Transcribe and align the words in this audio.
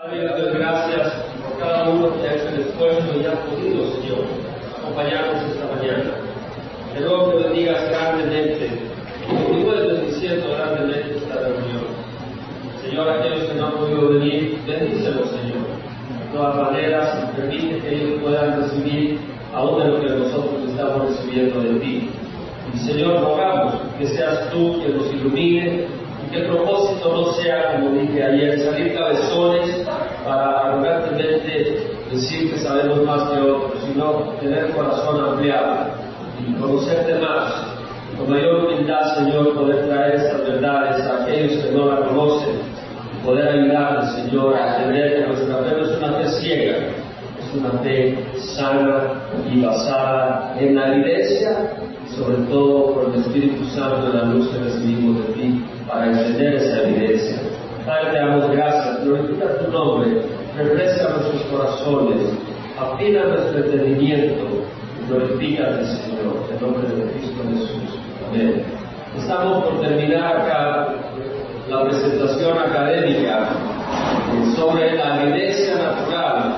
Padre, 0.00 0.28
doy 0.28 0.52
gracias 0.54 1.12
por 1.42 1.58
cada 1.58 1.88
uno 1.88 2.14
que 2.14 2.28
ha 2.28 2.34
hecho 2.34 2.48
el 2.50 2.60
esfuerzo 2.60 3.20
y 3.20 3.26
ha 3.26 3.32
podido, 3.32 3.90
Señor, 3.94 4.26
acompañarnos 4.78 5.42
esta 5.50 5.74
mañana. 5.74 6.10
Te 6.94 7.00
ruego 7.00 7.32
que 7.32 7.48
bendigas 7.48 7.90
grandemente, 7.90 8.70
y 9.24 9.34
continúes 9.34 9.92
bendiciendo 9.92 10.54
grandemente 10.54 11.16
esta 11.16 11.40
reunión. 11.40 11.82
Señor, 12.80 13.08
aquellos 13.08 13.48
que 13.48 13.54
no 13.54 13.66
han 13.66 13.72
podido 13.72 14.08
venir, 14.10 14.60
bendícelos, 14.68 15.30
Señor. 15.30 15.66
De 15.66 16.32
todas 16.32 16.54
maneras, 16.54 17.30
permite 17.34 17.80
que 17.80 17.94
ellos 17.96 18.22
puedan 18.22 18.62
recibir 18.62 19.18
aún 19.52 19.80
de 19.80 19.88
lo 19.88 20.00
que 20.00 20.10
nosotros 20.10 20.62
estamos 20.68 21.08
recibiendo 21.08 21.60
de 21.60 21.80
ti. 21.80 22.10
Y 22.72 22.78
Señor, 22.78 23.20
rogamos 23.20 23.74
que 23.98 24.06
seas 24.06 24.48
tú 24.52 24.80
quien 24.80 24.96
nos 24.96 25.12
ilumine 25.12 25.86
que 26.30 26.36
el 26.38 26.46
propósito 26.46 27.12
no 27.12 27.32
sea, 27.34 27.72
como 27.72 27.90
dije 27.90 28.22
ayer, 28.22 28.60
salir 28.60 28.94
cabezones 28.94 29.86
para 30.24 30.60
arrogantemente 30.60 31.96
decir 32.10 32.52
que 32.52 32.58
sabemos 32.58 33.02
más 33.04 33.30
que 33.30 33.40
otros, 33.40 33.82
sino 33.86 34.12
tener 34.40 34.70
corazón 34.72 35.20
ampliado 35.20 35.88
y 36.40 36.52
conocerte 36.60 37.18
más. 37.18 37.66
Con 38.16 38.30
mayor 38.30 38.64
humildad, 38.64 39.16
Señor, 39.16 39.54
poder 39.54 39.86
traer 39.86 40.14
estas 40.16 40.40
verdades 40.40 41.06
a 41.06 41.22
aquellos 41.22 41.62
que 41.62 41.70
no 41.72 41.86
la 41.86 42.06
conocen, 42.08 42.56
poder 43.24 43.48
ayudarles, 43.48 44.12
Señor, 44.12 44.56
a 44.56 44.76
entender 44.76 45.14
que 45.14 45.28
nuestra 45.28 45.56
fe 45.58 45.76
no 45.76 45.84
es 45.84 45.98
una 45.98 46.12
fe 46.14 46.28
ciega, 46.40 46.76
es 47.38 47.54
una 47.54 47.70
fe 47.80 48.18
sana 48.56 49.22
y 49.52 49.60
basada 49.60 50.56
en 50.58 50.74
la 50.74 50.94
evidencia 50.94 51.70
sobre 52.16 52.36
todo 52.48 52.94
por 52.94 53.14
el 53.14 53.20
Espíritu 53.20 53.64
Santo 53.66 54.10
en 54.10 54.16
la 54.16 54.24
luz 54.24 54.48
que 54.48 54.58
recibimos 54.58 55.18
de 55.18 55.32
ti 55.34 55.64
para 55.88 56.06
entender 56.06 56.54
esa 56.54 56.82
evidencia. 56.82 57.38
Padre, 57.86 58.10
te 58.12 58.18
damos 58.18 58.50
gracias, 58.50 59.04
glorifica 59.04 59.58
tu 59.58 59.72
nombre, 59.72 60.22
refresca 60.56 61.08
nuestros 61.08 61.42
corazones, 61.44 62.22
afina 62.78 63.24
nuestro 63.24 63.64
entendimiento 63.64 64.68
glorifícate, 65.08 65.84
Señor, 65.86 66.36
en 66.52 66.60
nombre 66.60 66.86
de 66.88 67.10
Cristo 67.12 67.42
Jesús. 67.50 67.98
Amén. 68.28 68.62
Estamos 69.16 69.64
por 69.64 69.80
terminar 69.80 70.36
acá 70.36 70.94
la 71.68 71.84
presentación 71.84 72.58
académica 72.58 73.48
sobre 74.54 74.96
la 74.96 75.24
evidencia 75.24 75.76
natural 75.76 76.56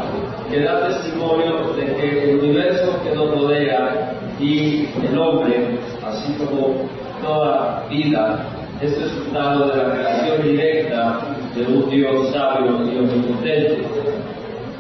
que 0.51 0.63
da 0.63 0.89
testimonio 0.89 1.73
de 1.75 1.95
que 1.95 2.31
el 2.31 2.39
universo 2.41 3.01
que 3.05 3.15
nos 3.15 3.31
rodea 3.31 4.13
y 4.41 4.89
el 5.07 5.17
hombre, 5.17 5.79
así 6.05 6.33
como 6.35 6.89
toda 7.23 7.85
vida, 7.89 8.47
es 8.81 8.99
resultado 8.99 9.69
de 9.69 9.77
la 9.77 9.93
creación 9.93 10.43
directa 10.43 11.21
de 11.55 11.63
un 11.67 11.91
Dios 11.91 12.33
sabio 12.33 12.83
y 12.91 12.99
omnipotente, 12.99 13.83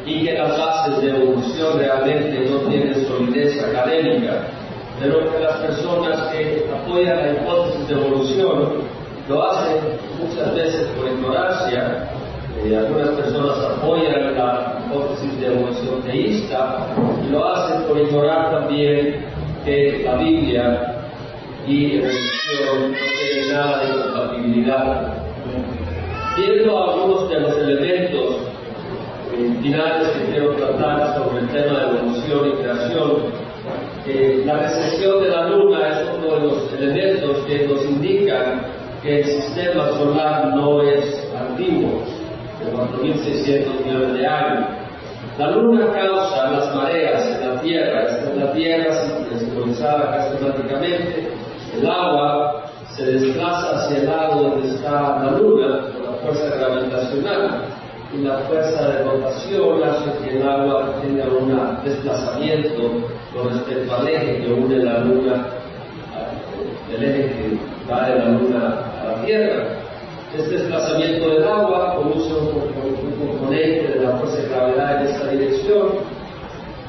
y 0.06 0.24
que 0.24 0.32
las 0.32 0.58
bases 0.58 1.02
de 1.02 1.10
evolución 1.10 1.78
realmente 1.78 2.50
no 2.50 2.58
tienen 2.70 3.06
solidez 3.06 3.62
académica, 3.62 4.48
pero 4.98 5.30
que 5.30 5.38
las 5.40 5.56
personas 5.58 6.18
que 6.32 6.66
apoyan 6.72 7.16
la 7.16 7.32
hipótesis 7.32 7.88
de 7.88 7.94
evolución 7.94 8.72
lo 9.28 9.50
hacen 9.50 9.76
muchas 10.18 10.54
veces 10.54 10.88
por 10.96 11.06
ignorancia, 11.06 12.08
eh, 12.64 12.76
algunas 12.76 13.10
personas 13.10 13.58
apoyan 13.58 14.34
la 14.34 14.82
hipótesis 14.86 15.40
de 15.40 15.46
evolución 15.46 16.02
teísta 16.02 16.86
y 17.22 17.30
lo 17.30 17.46
hacen 17.46 17.82
por 17.82 18.00
ignorar 18.00 18.50
también 18.50 19.26
que 19.64 20.02
la 20.04 20.16
Biblia 20.16 20.99
y 21.66 21.98
no 21.98 22.08
tienen 22.08 23.52
nada 23.52 23.84
de 23.84 24.02
compatibilidad. 24.02 25.14
Viendo 26.36 26.84
algunos 26.84 27.28
de 27.28 27.40
los 27.40 27.56
elementos 27.58 28.36
eh, 29.32 29.58
finales 29.62 30.08
que 30.08 30.32
quiero 30.32 30.54
tratar 30.54 31.18
sobre 31.18 31.40
el 31.40 31.48
tema 31.48 31.78
de 31.78 31.98
evolución 31.98 32.48
y 32.48 32.62
creación, 32.62 33.10
eh, 34.06 34.42
la 34.46 34.58
recesión 34.58 35.22
de 35.22 35.28
la 35.28 35.48
Luna 35.48 35.88
es 35.88 36.08
uno 36.16 36.34
de 36.34 36.40
los 36.40 36.72
elementos 36.72 37.44
que 37.46 37.66
nos 37.66 37.84
indican 37.84 38.62
que 39.02 39.20
el 39.20 39.24
sistema 39.24 39.88
solar 39.90 40.54
no 40.54 40.82
es 40.82 41.28
antiguo, 41.38 42.02
de 42.58 42.72
4.600 42.72 43.84
millones 43.84 44.14
de 44.14 44.26
años. 44.26 44.66
La 45.38 45.50
Luna 45.50 45.86
causa 45.92 46.50
las 46.50 46.74
mareas 46.74 47.40
en 47.40 47.48
la 47.48 47.60
Tierra, 47.62 48.02
esta 48.02 48.30
es 48.30 48.36
la 48.36 48.52
Tierra 48.52 48.94
simbolizada 49.38 49.98
acá 50.00 50.26
esquemáticamente, 50.26 51.28
el 51.76 51.88
agua 51.88 52.64
se 52.96 53.04
desplaza 53.04 53.76
hacia 53.76 53.98
el 53.98 54.06
lado 54.06 54.42
donde 54.42 54.68
está 54.68 54.90
la 54.90 55.38
Luna 55.38 55.86
por 55.92 56.04
la 56.04 56.16
fuerza 56.18 56.56
gravitacional 56.56 57.64
y 58.12 58.22
la 58.22 58.38
fuerza 58.38 58.88
de 58.88 59.04
rotación 59.04 59.82
hace 59.84 60.10
que 60.24 60.36
el 60.38 60.48
agua 60.48 60.94
tenga 61.00 61.24
un 61.26 61.84
desplazamiento 61.84 63.08
con 63.32 63.50
respecto 63.50 63.94
al 63.94 64.08
eje 64.08 64.42
que 64.42 64.52
une 64.52 64.78
la 64.78 64.98
Luna, 64.98 65.46
el 66.92 67.04
eje 67.04 67.22
que 67.28 67.58
va 67.90 68.08
de 68.08 68.18
la 68.18 68.28
Luna 68.30 68.84
a 69.00 69.06
la 69.06 69.24
Tierra. 69.24 69.64
Este 70.36 70.58
desplazamiento 70.58 71.28
del 71.28 71.44
agua 71.44 71.96
produce 71.96 72.32
un 72.34 73.26
componente 73.26 73.98
de 73.98 74.04
la 74.04 74.16
fuerza 74.16 74.36
de 74.36 74.48
gravedad 74.48 75.00
en 75.00 75.06
esta 75.08 75.28
dirección, 75.28 75.88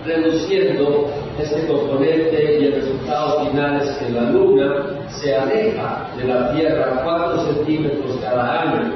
reduciendo 0.06 1.10
este 1.40 1.68
componente 1.68 2.60
y 2.60 2.66
el 2.66 2.74
resultado 2.74 3.46
final 3.46 3.82
es 3.82 3.92
que 3.98 4.10
la 4.10 4.30
Luna 4.32 4.86
se 5.10 5.36
aleja 5.36 6.08
de 6.18 6.26
la 6.26 6.54
Tierra 6.54 7.02
4 7.04 7.46
centímetros 7.46 8.18
cada 8.22 8.62
año. 8.62 8.94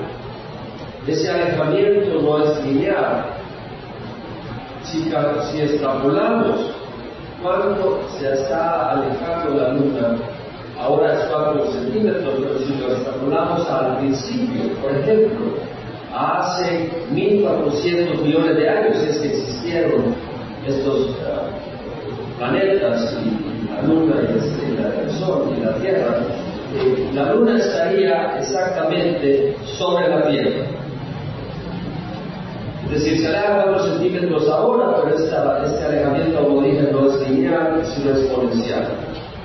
Ese 1.07 1.29
alejamiento 1.29 2.21
no 2.21 2.43
es 2.43 2.65
lineal. 2.65 3.25
Si, 4.83 5.03
si 5.51 5.61
extrapolamos 5.61 6.71
cuánto 7.41 8.01
se 8.19 8.33
está 8.33 8.91
alejando 8.91 9.55
la 9.55 9.69
Luna, 9.73 10.17
ahora 10.79 11.13
es 11.13 11.25
4 11.25 11.71
centímetros, 11.71 12.33
pero 12.37 12.59
si 12.59 12.75
lo 12.75 12.91
extrapolamos 12.93 13.69
al 13.69 13.97
principio, 13.97 14.73
por 14.81 14.91
ejemplo, 14.91 15.45
hace 16.15 16.89
1400 17.11 18.21
millones 18.21 18.55
de 18.55 18.69
años 18.69 18.97
es 18.97 19.17
que 19.19 19.27
existieron 19.27 20.15
estos 20.65 21.09
uh, 21.09 22.37
planetas 22.37 23.17
y 23.23 23.69
la 23.69 23.81
Luna 23.83 24.15
y 24.21 24.25
el, 24.31 25.09
el, 25.09 25.11
Sol 25.11 25.53
y 25.55 25.61
la 25.61 25.75
Tierra, 25.75 26.17
eh, 26.75 27.09
la 27.13 27.24
Luna 27.35 27.57
estaría 27.57 28.37
exactamente 28.39 29.55
sobre 29.77 30.07
la 30.09 30.23
Tierra. 30.29 30.65
Es 32.85 32.91
decir, 32.91 33.19
se 33.19 33.27
aleja 33.27 33.63
4 33.63 33.83
centímetros 33.83 34.47
ahora, 34.47 35.01
pero 35.03 35.15
este 35.15 35.85
alejamiento 35.85 36.39
a 36.39 36.43
origen 36.43 36.91
no 36.91 37.09
es 37.09 37.29
lineal, 37.29 37.81
sino 37.83 38.11
exponencial. 38.11 38.87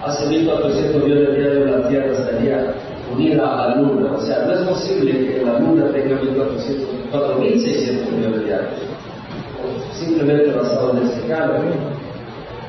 Hace 0.04 0.26
1400 0.28 1.02
millones 1.02 1.36
de 1.36 1.50
años 1.50 1.70
la 1.70 1.88
Tierra 1.88 2.12
estaría 2.12 2.74
unida 3.12 3.42
a 3.42 3.68
la 3.68 3.76
Luna. 3.76 4.12
O 4.12 4.20
sea, 4.20 4.44
no 4.46 4.52
es 4.52 4.60
posible 4.60 5.12
que 5.12 5.42
la 5.44 5.58
Luna 5.58 5.86
tenga 5.92 6.20
4.600 6.20 8.10
millones 8.12 8.44
de 8.46 8.54
años. 8.54 8.80
Simplemente 9.94 10.52
basado 10.52 10.92
en 10.92 10.98
este 11.08 11.26
cálculo. 11.28 11.72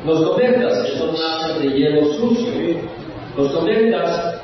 Los 0.05 0.29
cometas, 0.29 0.83
que 0.83 0.97
son 0.97 1.11
masas 1.11 1.59
de 1.59 1.69
hielo 1.69 2.05
sucio, 2.13 2.79
los 3.37 3.51
cometas 3.51 4.40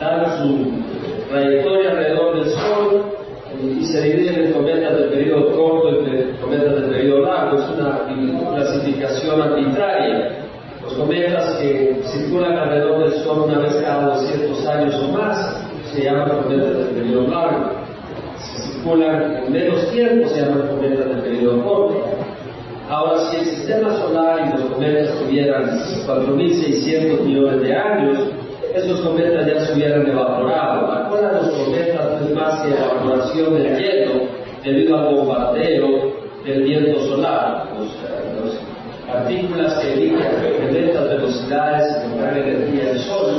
dan 0.00 0.38
su 0.38 1.28
trayectoria 1.30 1.90
alrededor 1.90 2.36
del 2.36 2.50
Sol 2.50 3.04
eh, 3.52 3.76
y 3.80 3.84
se 3.84 4.02
dividen 4.02 4.46
en 4.46 4.52
cometas 4.52 4.98
de 4.98 5.04
periodo 5.04 5.52
corto 5.56 5.90
y 5.90 6.40
cometas 6.40 6.82
de 6.82 6.88
periodo 6.88 7.20
largo. 7.22 7.58
Es 7.58 7.70
una 7.70 8.54
clasificación 8.54 9.40
arbitraria. 9.40 10.38
Los 10.82 10.94
cometas 10.94 11.56
que 11.56 12.00
circulan 12.04 12.58
alrededor 12.58 13.10
del 13.10 13.22
Sol 13.22 13.44
una 13.46 13.58
vez 13.58 13.74
cada 13.76 14.16
200 14.16 14.66
años 14.66 14.94
o 14.96 15.12
más 15.12 15.56
se 15.92 16.04
llaman 16.04 16.42
cometas 16.42 16.78
de 16.78 16.84
periodo 16.84 17.28
largo. 17.28 17.70
Si 18.38 18.62
circulan 18.62 19.36
en 19.36 19.52
menos 19.52 19.90
tiempo 19.90 20.28
se 20.28 20.40
llaman 20.40 20.68
cometas 20.68 21.08
de 21.08 21.22
periodo 21.22 21.64
corto. 21.64 22.04
Ahora, 22.88 23.18
si 23.30 23.36
el 23.38 23.46
sistema 23.46 23.96
solar 23.96 24.46
y 24.46 24.58
los 24.58 24.70
cometas 24.70 25.18
tuvieran 25.18 25.64
4.600 26.06 27.20
millones 27.22 27.60
de 27.62 27.74
años, 27.74 28.18
esos 28.74 29.00
cometas 29.00 29.46
ya 29.46 29.64
se 29.64 29.72
hubieran 29.72 30.06
evaporado. 30.06 30.90
Ahora 30.90 31.32
los 31.32 31.50
cometas 31.50 32.22
es 32.22 32.34
más 32.34 32.60
que 32.62 32.70
evaporación 32.70 33.54
del 33.54 33.78
hielo 33.78 34.28
debido 34.64 34.98
al 34.98 35.14
bombardeo 35.14 36.12
del 36.44 36.62
viento 36.64 37.00
solar. 37.06 37.68
Los, 37.78 37.86
los 38.42 38.54
partículas 39.06 39.74
que 39.78 39.92
emiten 39.92 40.72
de 40.72 40.84
altas 40.86 41.08
velocidades 41.08 41.96
con 42.02 42.20
gran 42.20 42.36
energía 42.36 42.84
del 42.86 42.98
sol 43.00 43.34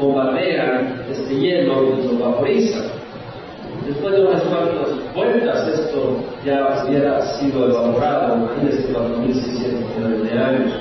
bombardean 0.00 1.06
este 1.10 1.34
hielo 1.34 1.94
y 1.98 2.06
lo 2.06 2.24
vaporizan. 2.24 2.84
Después 3.86 4.14
de 4.14 4.22
unas 4.22 4.42
cuantas 4.42 4.91
vueltas, 5.14 5.68
esto 5.68 6.16
ya 6.44 6.84
hubiera 6.86 7.20
sido 7.36 7.68
evaporado, 7.68 8.36
imagínense 8.36 8.92
4.600 8.92 9.96
millones 9.96 10.30
de 10.30 10.38
años. 10.38 10.72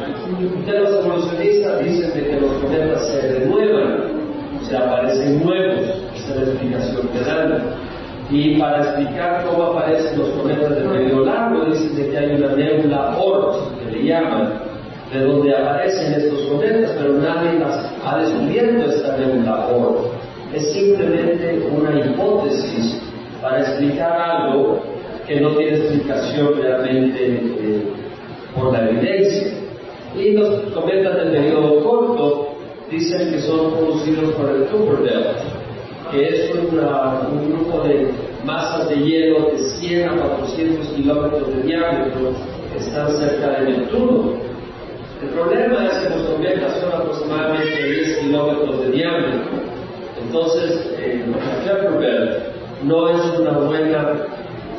Ustedes 0.60 0.81
los 0.81 1.06
evolucionistas 1.06 1.83
dicen 1.83 2.13
de 2.13 2.30
que 2.30 2.42
los 2.42 2.51
cometas 2.54 3.07
se 3.07 3.39
renuevan, 3.39 4.12
o 4.62 4.66
sea, 4.66 4.80
aparecen 4.80 5.44
nuevos, 5.44 5.81
esa 6.16 6.33
es 6.33 6.36
la 6.36 6.44
explicación 6.44 7.07
que 7.10 7.19
dan. 7.19 7.63
Y 8.30 8.57
para 8.57 8.78
explicar 8.78 9.45
cómo 9.45 9.63
aparecen 9.63 10.18
los 10.18 10.30
cometas 10.30 10.75
de 10.75 10.84
medio 10.86 11.25
largo, 11.25 11.66
dicen 11.66 12.10
que 12.10 12.18
hay 12.18 12.36
una 12.36 12.56
nebula 12.56 13.18
Oort, 13.18 13.80
que 13.80 13.92
le 13.92 14.06
llaman, 14.06 14.54
de 15.12 15.25
donde 15.25 15.54
aparecen 15.54 16.13
estos 16.13 16.39
cometas, 16.44 16.92
pero 16.98 17.16
nadie 17.16 17.62
ha 18.06 18.18
descubierto 18.19 18.89
esta 18.89 19.18
nebula 19.18 19.68
Oort. 19.68 20.13
Es 20.54 20.72
simplemente 20.74 21.68
una 21.72 22.00
hipótesis 22.00 23.00
para 23.42 23.62
explicar 23.62 24.22
algo 24.22 24.80
que 25.28 25.40
no 25.42 25.56
tiene 25.56 25.78
explicación 25.78 26.62
realmente 26.62 27.18
eh, 27.20 27.84
por 28.56 28.72
la 28.72 28.90
evidencia. 28.90 29.54
Y 30.16 30.32
los 30.34 30.72
cometas 30.74 31.16
del 31.16 31.32
periodo 31.32 31.84
corto 31.84 32.56
dicen 32.90 33.32
que 33.32 33.42
son 33.42 33.72
producidos 33.72 34.36
por 34.36 34.50
el 34.50 34.64
Belt, 35.04 35.38
que 36.12 36.28
es 36.28 36.56
un 36.56 36.68
grupo 37.50 37.84
de 37.84 38.12
masas 38.44 38.90
de 38.90 38.96
hielo 38.98 39.52
de 39.52 39.58
100 39.58 40.10
a 40.10 40.16
400 40.16 40.88
kilómetros 40.90 41.56
de 41.56 41.64
diámetro 41.64 42.34
que 42.74 42.80
están 42.80 43.12
cerca 43.18 43.62
de 43.62 43.72
Neptuno. 43.72 44.34
El 45.22 45.30
problema 45.30 45.86
es 45.86 45.94
que 46.00 46.10
los 46.10 46.28
cometas 46.30 46.82
son 46.82 46.94
aproximadamente 46.94 47.84
10 47.84 48.18
kilómetros 48.18 48.80
de 48.82 48.92
diámetro. 48.92 49.42
Entonces, 50.22 50.94
eh, 51.00 51.24
Cooper 51.64 52.00
Belt 52.00 52.61
no 52.83 53.10
es 53.10 53.39
una 53.39 53.57
buena 53.60 54.13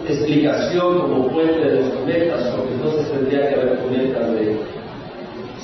explicación 0.08 1.00
como 1.00 1.30
fuente 1.30 1.58
de 1.58 1.80
los 1.80 1.90
cometas, 1.90 2.54
porque 2.56 2.74
entonces 2.74 3.10
tendría 3.10 3.48
que 3.48 3.54
haber 3.54 3.78
cometas 3.78 4.32
de 4.32 4.56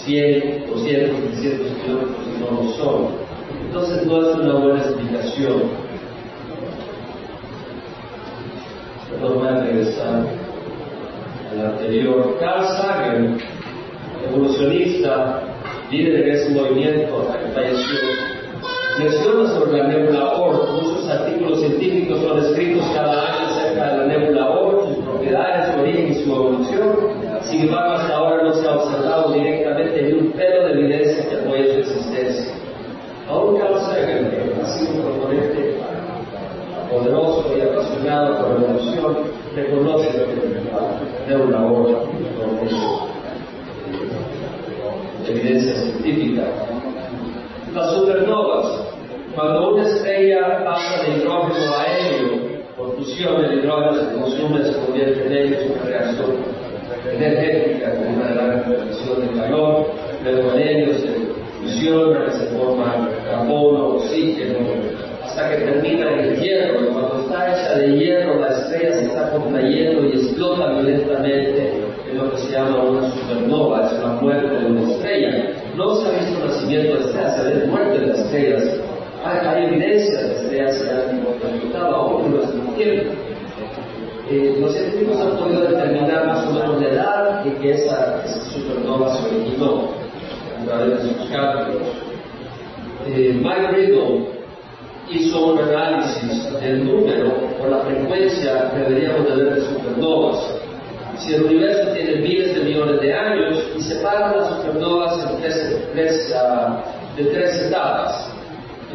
100, 0.05 0.67
200, 0.71 1.21
300 1.33 1.73
kilómetros 1.83 2.17
y 2.27 2.41
no 2.41 2.63
lo 2.63 2.71
son. 2.77 3.07
Entonces 3.67 4.07
no 4.07 4.31
es 4.31 4.37
una 4.37 4.55
buena 4.55 4.81
explicación. 4.81 5.63
Voy 9.21 9.49
a 9.49 9.65
regresar 9.65 10.27
al 11.51 11.67
anterior. 11.67 12.37
Carl 12.39 12.65
Sagan, 12.65 13.39
evolucionista, 14.29 15.43
líder 15.91 16.25
de 16.25 16.31
ese 16.33 16.51
movimiento 16.51 17.27
que 17.33 17.53
falleció, 17.53 17.99
menciona 18.99 19.49
sobre 19.55 19.79
la 19.79 19.89
nebula 19.89 20.33
Oort. 20.35 20.71
Muchos 20.73 21.09
artículos 21.09 21.61
científicos 21.61 22.21
son 22.21 22.39
escritos 22.39 22.85
cada 22.95 23.27
año 23.27 23.47
acerca 23.47 23.93
de 23.93 23.99
la 23.99 24.05
nebula 24.07 24.51
Oort, 24.51 24.89
sus 24.89 25.05
propiedades, 25.05 25.75
su 25.75 25.81
origen 25.81 26.13
y 26.13 26.15
su 26.17 26.35
evolución. 26.35 26.89
Sin 27.43 27.61
embargo, 27.63 27.93
hasta 27.95 28.17
ahora 28.17 28.43
no 28.43 28.55
se 28.55 28.69
ha 28.69 28.77
observado 28.77 29.33
directamente 29.33 30.03
ni 30.03 30.13
un 30.13 30.33
pelo 30.33 30.65
de 30.65 30.73
evidencia 30.73 31.29
que 31.29 31.37
apoye 31.37 31.73
su 31.73 31.79
existencia. 31.79 32.55
Aún 33.29 33.57
que 33.57 33.63
ha 33.63 34.67
sido 34.67 34.91
un 34.95 35.03
proponente 35.03 35.77
poderoso 36.91 37.45
y 37.57 37.61
apasionado 37.61 38.39
por 38.39 38.61
la 38.61 38.67
evolución, 38.67 39.17
reconoce 39.55 40.09
una 41.29 41.67
obra 41.67 41.99
de 45.25 45.31
evidencia 45.31 45.75
científica. 45.75 46.43
Las 47.75 47.93
supernovas, 47.93 48.48
cuando 49.39 49.75
una 49.75 49.87
estrella 49.87 50.65
pasa 50.65 51.05
de 51.05 51.17
hidrógeno 51.17 51.73
a 51.73 51.87
helio, 51.87 52.59
por 52.77 52.97
fusión 52.97 53.45
el 53.45 53.61
hidrógeno 53.61 53.95
se 53.95 54.19
consume, 54.19 54.65
se 54.65 54.73
convierte 54.73 55.27
en 55.27 55.33
helio, 55.33 55.59
es 55.59 55.71
una 55.71 55.83
reacción 55.85 56.31
energética 57.15 57.95
con 57.95 58.15
una 58.17 58.29
gran 58.33 58.63
conversión 58.65 59.21
de 59.21 59.41
calor, 59.41 59.87
luego 60.25 60.55
en 60.55 60.69
ellos 60.69 60.97
se 60.97 61.09
fusiona, 61.63 62.33
se 62.33 62.47
forma 62.47 63.09
carbono, 63.31 63.87
oxígeno, 63.91 64.59
hasta 65.23 65.51
que 65.51 65.57
termina 65.59 66.13
en 66.15 66.19
el 66.19 66.41
hierro. 66.41 66.89
Cuando 66.93 67.21
está 67.21 67.53
hecha 67.53 67.79
de 67.79 67.97
hierro, 67.97 68.41
la 68.41 68.49
estrella 68.49 68.93
se 68.93 69.05
está 69.05 69.31
contrayendo 69.31 70.05
y 70.05 70.17
explota 70.17 70.73
violentamente 70.73 71.75
en 72.11 72.19
lo 72.19 72.29
que 72.33 72.39
se 72.39 72.51
llama 72.51 72.83
una 72.83 73.09
supernova, 73.13 73.87
es 73.87 74.01
la 74.01 74.09
muerte 74.21 74.49
de 74.49 74.67
una 74.67 74.91
estrella. 74.91 75.53
No 75.77 75.95
se 75.95 76.09
ha 76.09 76.19
visto 76.19 76.43
el 76.43 76.49
nacimiento 76.49 76.95
de 76.95 77.05
estrellas, 77.05 77.37
se 77.37 77.43
ve 77.45 77.67
muerte 77.67 78.01
de 78.01 78.13
estrellas. 78.13 78.88
Hay, 79.25 79.65
evidencia 79.65 80.21
de 80.21 80.35
estrellas 80.35 80.79
que 80.79 80.91
han 80.91 81.19
explotado 81.53 81.95
aún 81.95 82.25
en 82.27 82.37
nuestro 82.37 82.61
tiempo. 82.75 83.13
Eh, 84.31 84.57
los 84.61 84.73
científicos 84.73 85.21
han 85.21 85.37
podido 85.39 85.63
determinar 85.63 86.27
más 86.27 86.47
o 86.47 86.53
menos 86.53 86.81
la 86.81 86.89
edad 86.89 87.47
en 87.47 87.55
que 87.57 87.71
esa, 87.73 88.23
supernova 88.53 89.17
se 89.17 89.27
originó 89.27 89.89
a 90.61 90.65
través 90.67 91.03
de 91.03 91.09
sus 91.09 91.31
cálculos. 91.31 91.89
Eh, 93.07 93.41
Mike 93.43 93.69
Riddle 93.73 94.27
hizo 95.11 95.47
un 95.47 95.59
análisis 95.59 96.61
del 96.61 96.85
número 96.85 97.33
o 97.63 97.67
la 97.67 97.79
frecuencia 97.79 98.71
que 98.71 98.79
deberíamos 98.81 99.29
de 99.29 99.45
ver 99.45 99.55
de 99.55 99.61
supernovas. 99.63 100.55
Si 101.17 101.35
el 101.35 101.45
universo 101.45 101.93
tiene 101.93 102.17
miles 102.17 102.55
de 102.55 102.65
millones 102.65 103.01
de 103.01 103.15
años 103.15 103.65
y 103.77 103.83
separa 103.83 104.37
las 104.37 104.49
supernovas 104.57 105.27
en 105.31 105.41
tres, 105.93 106.35
uh, 106.35 107.17
de 107.17 107.25
tres 107.31 107.67
etapas. 107.67 108.38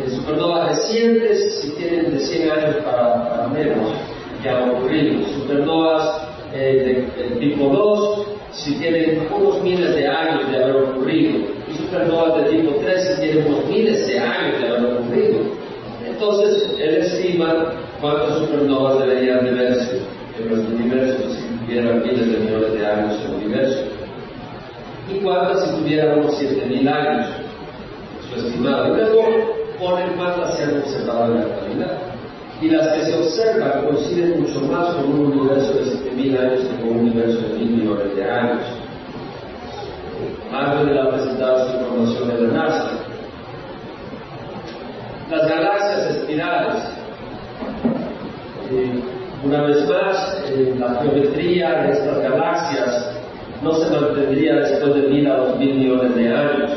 Supernovas 0.09 0.69
recientes, 0.69 1.61
si 1.61 1.69
tienen 1.71 2.11
de 2.11 2.19
100 2.19 2.51
años 2.51 2.75
para, 2.83 3.47
menos, 3.53 3.93
que 4.41 4.49
han 4.49 4.71
ocurrido. 4.71 5.23
Supernovas 5.27 6.21
eh, 6.53 7.07
de, 7.15 7.35
tipo 7.39 7.69
2 7.69 8.27
si 8.53 8.75
tienen 8.75 9.27
unos 9.35 9.61
miles 9.61 9.95
de 9.95 10.07
años 10.07 10.49
de 10.51 10.63
haber 10.63 10.75
ocurrido. 10.77 11.45
Y 11.67 11.73
supernovas 11.75 12.43
de 12.43 12.57
tipo 12.57 12.75
3 12.81 13.15
si 13.15 13.21
tienen 13.21 13.47
unos 13.47 13.65
miles 13.65 14.07
de 14.07 14.19
años 14.19 14.61
de 14.61 14.67
haber 14.67 14.93
ocurrido. 14.93 15.39
Entonces, 16.07 16.75
él 16.79 16.95
estima 16.95 17.73
cuántas 18.01 18.39
supernovas 18.39 18.99
deberían 18.99 19.45
de 19.45 19.51
verse 19.51 20.01
en 20.39 20.49
nuestro 20.49 20.75
universo 20.75 21.29
si 21.29 21.65
tuvieran 21.65 22.01
miles 22.01 22.31
de 22.31 22.37
millones 22.39 22.73
de 22.73 22.85
años 22.85 23.15
en 23.19 23.27
el 23.27 23.35
universo. 23.35 23.79
Y 25.11 25.19
cuántas 25.19 25.63
si 25.63 25.75
tuvieran 25.75 26.19
unos 26.19 26.37
7000 26.37 26.87
años, 26.87 27.27
su 28.29 28.47
estimado. 28.47 28.95
Ponen 29.83 30.13
cuántas 30.15 30.55
se 30.55 30.63
han 30.63 30.77
observado 30.77 31.25
en 31.25 31.39
la 31.39 31.45
actualidad 31.45 31.97
y 32.61 32.69
las 32.69 32.87
que 32.87 33.03
se 33.03 33.17
observan 33.17 33.85
coinciden 33.85 34.41
mucho 34.41 34.61
más 34.61 34.95
con 34.95 35.05
un 35.05 35.33
universo 35.33 35.73
de 35.73 35.83
7.000 35.83 36.39
años 36.39 36.59
que 36.61 36.75
con 36.81 36.89
un 36.91 36.99
universo 36.99 37.41
de 37.41 37.59
mil 37.59 37.69
millones 37.71 38.15
de 38.15 38.31
años. 38.31 38.61
Antes 40.51 40.85
de 40.87 40.93
la 40.93 41.09
presentada 41.09 41.65
esta 41.65 41.81
información 41.81 42.27
de 42.29 42.47
NASA. 42.53 42.91
Las 45.29 45.49
galaxias 45.49 46.15
espirales. 46.15 46.83
Eh, 48.71 49.03
una 49.43 49.61
vez 49.63 49.89
más, 49.89 50.41
eh, 50.45 50.75
la 50.79 51.01
geometría 51.01 51.69
de 51.81 51.91
estas 51.91 52.17
galaxias 52.19 53.11
no 53.61 53.73
se 53.73 53.89
mantendría 53.89 54.55
después 54.55 54.95
de 54.95 55.09
mil 55.09 55.27
a 55.27 55.37
dos 55.37 55.57
mil 55.57 55.73
millones 55.73 56.15
de 56.15 56.33
años, 56.33 56.71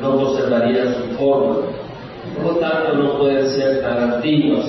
no 0.00 0.16
conservaría 0.16 0.94
su 0.94 1.16
forma. 1.16 1.79
Por 2.36 2.44
lo 2.44 2.58
tanto, 2.60 2.94
no 2.94 3.18
pueden 3.18 3.48
ser 3.48 3.82
tan 3.82 4.12
antiguas. 4.14 4.66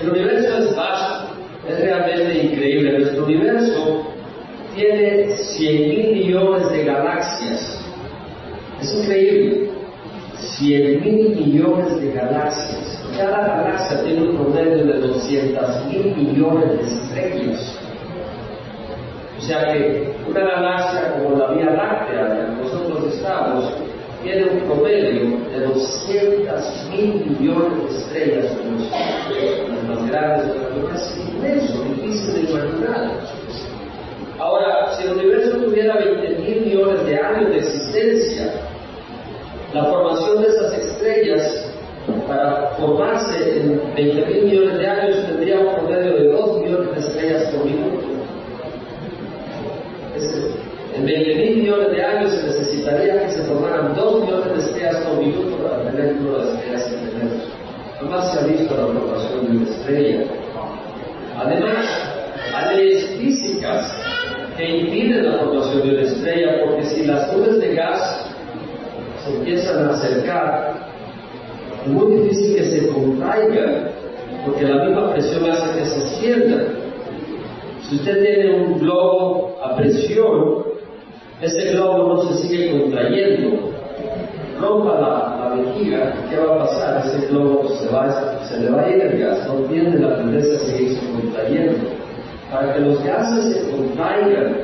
El 0.00 0.10
universo 0.10 0.58
es 0.58 0.76
vasto, 0.76 1.34
es 1.68 1.80
realmente 1.80 2.42
increíble. 2.44 2.98
Nuestro 2.98 3.24
universo 3.24 4.02
tiene 4.74 5.36
100 5.36 5.88
mil 5.88 6.12
millones 6.12 6.70
de 6.70 6.84
galaxias. 6.84 7.84
Es 8.80 8.94
increíble. 8.94 9.70
100 10.58 11.00
mil 11.02 11.36
millones 11.36 12.00
de 12.00 12.12
galaxias. 12.12 13.04
Cada 13.16 13.46
galaxia 13.46 14.02
tiene 14.02 14.22
un 14.22 14.36
promedio 14.36 14.86
de 14.86 14.98
200 15.06 15.86
mil 15.86 16.16
millones 16.16 16.78
de 16.78 16.82
estrellas. 16.82 17.78
O 19.38 19.42
sea 19.42 19.72
que 19.72 20.14
una 20.28 20.40
galaxia 20.40 21.14
como 21.14 21.36
la 21.36 21.52
Vía 21.52 21.66
Láctea, 21.66 22.20
en 22.20 22.28
la 22.28 22.46
que 22.46 22.62
nosotros 22.62 23.14
estamos, 23.14 23.72
tiene 24.22 24.44
un 24.44 24.60
promedio 24.60 25.38
de 25.50 25.66
200 25.66 26.90
mil 26.90 27.36
millones 27.38 27.90
de 27.90 27.98
estrellas, 27.98 28.46
las 29.68 29.84
más 29.88 30.10
grandes, 30.10 30.56
es 30.94 31.18
inmenso, 31.28 31.82
difícil 31.84 32.34
de 32.34 32.40
imaginar. 32.50 33.20
Ahora, 34.38 34.96
si 34.96 35.06
el 35.06 35.12
universo 35.14 35.56
tuviera 35.58 35.96
20 35.96 36.28
mil 36.40 36.60
millones 36.62 37.04
de 37.06 37.16
años 37.16 37.50
de 37.50 37.58
existencia, 37.58 38.52
la 39.72 39.84
formación 39.84 40.42
de 40.42 40.48
esas 40.48 40.72
estrellas 40.78 41.72
para 42.26 42.74
formarse 42.78 43.60
en 43.60 43.94
20 43.94 44.26
mil 44.26 44.44
millones 44.44 44.78
de 44.78 44.86
años 44.86 45.26
tendría 45.26 45.60
un 45.60 45.74
promedio 45.74 46.12
de 46.14 46.28
2 46.28 46.58
millones 46.60 46.94
de 46.94 47.00
estrellas 47.00 47.54
por 47.54 47.64
minuto. 47.64 48.12
En 50.94 51.06
20 51.06 51.34
mil 51.34 51.56
millones 51.56 51.90
de 51.90 52.04
años 52.04 52.32
se 52.32 52.46
necesitaría 52.46 53.22
que 53.22 53.32
se 53.32 53.42
formaran 53.44 53.94
2 53.94 54.24
millones 54.24 54.52
de 54.52 54.58
estrellas 54.58 54.96
por 55.06 55.18
minuto 55.18 55.56
para 55.56 55.90
tener 55.90 56.10
el 56.10 56.16
número 56.16 56.44
de 56.44 56.52
estrellas 56.52 56.88
el 56.88 56.98
universo. 56.98 57.50
Jamás 58.00 58.32
se 58.32 58.38
ha 58.38 58.46
visto 58.46 58.76
la 58.76 58.86
formación 58.86 59.46
de 59.46 59.56
una 59.56 59.70
estrella. 59.70 60.24
Además, 61.38 61.86
hay 62.54 62.76
leyes 62.76 63.06
físicas 63.16 63.92
que 64.56 64.78
impiden 64.78 65.30
la 65.30 65.38
formación 65.38 65.82
de 65.82 65.94
una 65.94 66.02
estrella 66.02 66.60
porque 66.64 66.84
si 66.84 67.04
las 67.06 67.32
nubes 67.32 67.60
de 67.60 67.74
gas 67.74 68.26
se 69.24 69.34
empiezan 69.34 69.86
a 69.86 69.94
acercar 69.94 70.92
es 71.84 71.88
muy 71.88 72.16
difícil 72.16 72.56
que 72.56 72.64
se 72.64 72.88
contraiga, 72.88 73.90
porque 74.44 74.64
la 74.64 74.84
misma 74.84 75.12
presión 75.12 75.50
hace 75.50 75.78
que 75.78 75.84
se 75.84 76.00
sienta. 76.16 76.64
Si 77.88 77.96
usted 77.96 78.22
tiene 78.22 78.54
un 78.54 78.78
globo 78.78 79.58
a 79.62 79.76
presión, 79.76 80.71
ese 81.42 81.72
globo 81.72 82.14
no 82.14 82.22
se 82.22 82.46
sigue 82.46 82.70
contrayendo. 82.70 83.72
Rompa 84.60 84.94
la, 84.94 85.36
la 85.40 85.54
vejiga, 85.56 86.12
¿qué 86.30 86.36
va 86.36 86.54
a 86.54 86.58
pasar? 86.60 87.02
Ese 87.04 87.26
globo 87.26 87.68
se, 87.68 87.88
va, 87.88 88.06
le 88.60 88.70
va 88.70 88.82
a 88.82 88.90
ir 88.90 89.02
el 89.02 89.18
gas, 89.18 89.46
no 89.48 89.54
tiene 89.66 89.98
la 89.98 90.16
tendencia 90.16 90.54
a 90.54 90.58
seguirse 90.60 91.00
contrayendo. 91.10 91.78
Para 92.50 92.74
que 92.74 92.80
los 92.80 93.02
gases 93.02 93.56
se 93.56 93.70
contraigan 93.70 94.56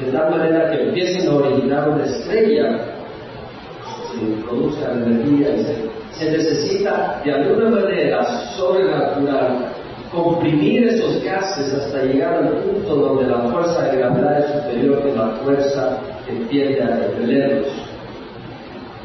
de 0.00 0.10
tal 0.10 0.30
manera 0.30 0.70
que 0.70 0.82
empiecen 0.88 1.28
a 1.28 1.36
originar 1.36 1.88
una 1.88 2.04
estrella, 2.04 2.78
se 4.10 4.42
produzca 4.44 4.92
energía 4.92 5.48
se 5.58 5.94
se 6.18 6.30
necesita 6.30 7.20
de 7.24 7.32
alguna 7.32 7.70
manera 7.70 8.24
sobrenatural 8.56 9.73
comprimir 10.14 10.86
esos 10.88 11.22
gases 11.22 11.72
hasta 11.74 12.04
llegar 12.04 12.34
al 12.34 12.48
punto 12.58 12.94
donde 12.94 13.24
la 13.24 13.38
fuerza 13.50 13.82
de 13.82 13.98
gravedad 13.98 14.38
es 14.38 14.62
superior 14.62 15.02
que 15.02 15.12
la 15.12 15.28
fuerza 15.42 15.98
que 16.26 16.32
tiende 16.46 16.82
a 16.82 16.96
repelerlos 16.96 17.72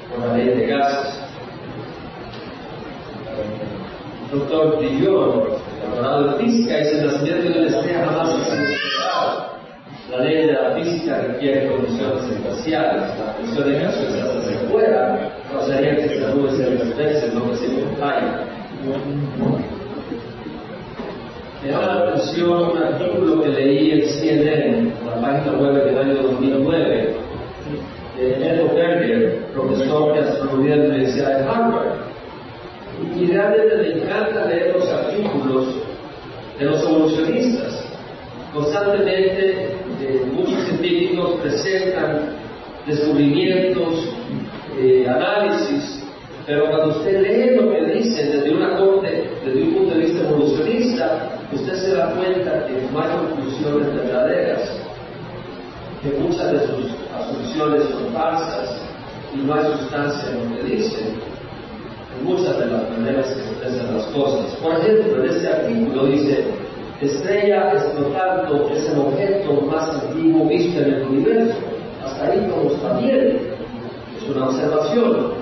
por 0.09 0.27
la 0.27 0.37
ley 0.37 0.47
de 0.47 0.67
gases. 0.67 1.19
El 4.31 4.39
doctor 4.39 4.79
Dillon, 4.79 5.49
doctorado 5.81 6.27
de 6.27 6.43
física, 6.43 6.77
dice 6.77 6.99
el 6.99 7.07
nacimiento 7.07 7.49
de 7.49 7.59
la 7.61 7.67
estrella 7.67 8.05
se 8.45 8.55
ha 10.13 10.17
La 10.17 10.23
ley 10.23 10.47
de 10.47 10.53
la 10.53 10.75
física 10.75 11.21
requiere 11.27 11.71
condiciones 11.71 12.23
espaciales, 12.29 13.01
la 13.17 13.35
presión 13.35 13.71
de 13.71 13.79
gases 13.79 14.11
se 14.11 14.21
hace 14.21 14.67
fuera 14.67 15.29
pasaría 15.51 15.95
que 15.95 16.05
esta 16.05 16.29
nube 16.29 16.51
se 16.51 16.65
reverse, 16.65 17.31
no 17.33 17.49
que 17.49 17.57
se 17.57 17.81
contraiga. 17.81 18.45
Me 21.61 21.71
llama 21.71 21.87
la 21.87 22.11
atención 22.11 22.71
un 22.71 22.77
artículo 22.77 23.43
que 23.43 23.49
leí 23.49 23.91
en 23.91 24.07
CNN, 24.07 24.77
en 24.77 24.93
la 25.05 25.19
página 25.19 25.57
web 25.57 25.83
del 25.83 25.97
año 25.97 26.23
2009, 26.23 27.15
de 28.17 28.49
Edo 28.49 28.73
Berger, 28.73 29.45
profesor 29.53 30.13
de 30.13 30.19
astronomía 30.21 30.75
de 30.75 30.77
la 30.77 30.87
Universidad 30.95 31.39
de 31.39 31.49
Harvard. 31.49 31.97
Y 33.17 33.25
realmente 33.25 33.75
me 33.75 34.03
encanta 34.03 34.45
leer 34.45 34.73
los 34.73 34.87
artículos 34.89 35.67
de 36.59 36.65
los 36.65 36.81
evolucionistas. 36.81 37.85
Constantemente 38.53 39.79
eh, 40.01 40.25
muchos 40.31 40.63
científicos 40.63 41.41
presentan 41.41 42.37
descubrimientos, 42.87 44.13
eh, 44.77 45.05
análisis, 45.09 45.99
pero 46.49 46.69
cuando 46.69 46.97
usted 46.97 47.21
lee 47.21 47.55
lo 47.57 47.69
que 47.69 47.93
dicen 47.93 48.31
desde 48.31 48.55
una 48.55 48.77
corte, 48.77 49.29
desde 49.45 49.61
un 49.61 49.73
punto 49.73 49.93
de 49.93 49.99
vista 49.99 50.27
evolucionista, 50.27 51.29
usted 51.51 51.75
se 51.75 51.95
da 51.95 52.11
cuenta 52.15 52.65
que 52.65 52.73
no 52.91 52.99
hay 52.99 53.09
conclusiones 53.09 53.93
verdaderas, 53.93 54.61
que 56.01 56.09
muchas 56.19 56.51
de 56.51 56.59
sus 56.59 56.91
asunciones 57.13 57.83
son 57.89 58.13
falsas 58.13 58.81
no 59.45 59.53
hay 59.53 59.65
sustancia 59.77 60.31
en 60.31 60.55
que 60.55 60.63
dicen, 60.63 61.15
en 62.17 62.25
muchas 62.25 62.59
de 62.59 62.65
las 62.65 62.89
maneras 62.89 63.27
que 63.27 63.41
expresan 63.41 63.97
las 63.97 64.05
cosas. 64.07 64.53
Por 64.55 64.73
ejemplo, 64.73 65.23
en 65.23 65.29
este 65.29 65.47
artículo 65.47 66.05
dice, 66.07 66.43
estrella 67.01 67.73
es 67.73 67.83
por 67.83 68.13
tanto 68.13 68.69
es 68.73 68.89
el 68.89 68.99
objeto 68.99 69.61
más 69.61 69.89
antiguo 70.03 70.47
visto 70.47 70.81
en 70.81 70.93
el 70.93 71.03
universo. 71.03 71.57
Hasta 72.03 72.25
ahí 72.25 72.49
todo 72.49 72.75
está 72.75 72.97
bien 72.99 73.59
una 74.35 74.47
observación. 74.47 75.33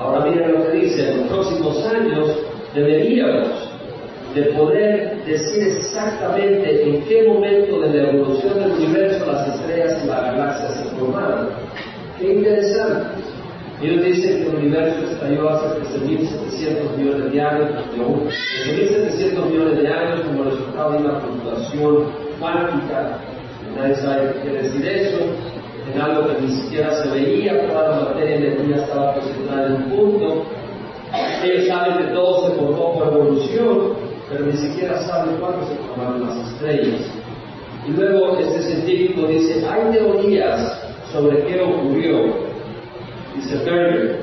Ahora 0.00 0.24
miren 0.26 0.52
lo 0.52 0.64
que 0.64 0.78
dice, 0.78 1.10
en 1.10 1.18
los 1.18 1.28
próximos 1.28 1.86
años 1.86 2.28
deberíamos 2.74 3.48
de 4.34 4.42
poder 4.52 5.24
decir 5.24 5.62
exactamente 5.68 6.82
en 6.82 7.02
qué 7.04 7.26
momento 7.26 7.80
de 7.80 7.88
la 7.88 8.10
evolución 8.10 8.60
del 8.60 8.72
universo 8.72 9.26
las 9.26 9.48
estrellas 9.48 9.98
y 10.04 10.06
las 10.06 10.22
galaxias 10.22 10.74
se 10.74 10.96
formaron. 10.96 11.48
Qué 12.18 12.34
interesante. 12.34 13.22
Ellos 13.80 14.04
dicen 14.04 14.42
que 14.42 14.48
el 14.48 14.56
universo 14.56 15.08
estalló 15.08 15.50
hace 15.50 15.66
13.700 15.98 16.96
millones 16.96 17.32
de 17.32 17.40
años, 17.40 17.70
desde 18.66 19.34
1.700 19.36 19.50
millones 19.50 19.82
de 19.82 19.88
años 19.88 20.20
como 20.22 20.44
resultado 20.44 20.92
de 20.92 20.98
una 20.98 21.20
fluctuación 21.20 22.06
cuántica. 22.40 23.18
Nadie 23.76 23.94
sabe 23.96 24.34
qué 24.42 24.50
decir 24.50 24.84
eso 24.84 25.18
en 25.94 26.00
algo 26.00 26.26
que 26.26 26.42
ni 26.42 26.52
siquiera 26.60 26.90
se 27.02 27.08
veía, 27.08 27.68
toda 27.68 27.88
la 27.88 28.04
materia 28.08 28.36
y 28.36 28.46
energía 28.46 28.76
estaba 28.76 29.14
posicionada 29.14 29.66
en 29.66 29.74
un 29.74 29.82
punto. 29.84 30.44
Ellos 31.44 31.68
saben 31.68 31.98
que 31.98 32.12
todo 32.14 32.48
se 32.48 32.56
formó 32.56 32.94
por 32.94 33.14
evolución, 33.14 33.92
pero 34.28 34.44
ni 34.44 34.52
siquiera 34.54 35.00
saben 35.02 35.36
cuándo 35.36 35.64
se 35.68 35.76
formaron 35.86 36.26
las 36.26 36.52
estrellas. 36.52 37.00
Y 37.86 37.92
luego 37.92 38.38
este 38.38 38.60
científico 38.60 39.28
dice, 39.28 39.64
hay 39.66 39.92
teorías 39.92 40.87
sobre 41.12 41.44
qué 41.44 41.60
ocurrió, 41.62 42.34
dice 43.34 43.56
Berger, 43.64 44.20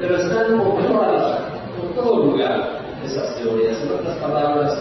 pero 0.00 0.16
están 0.16 0.58
por, 0.58 0.74
por 0.76 1.94
todo 1.94 2.26
lugar 2.26 2.80
esas 3.04 3.36
teorías. 3.36 3.80
En 3.82 3.92
otras 3.92 4.16
palabras, 4.18 4.78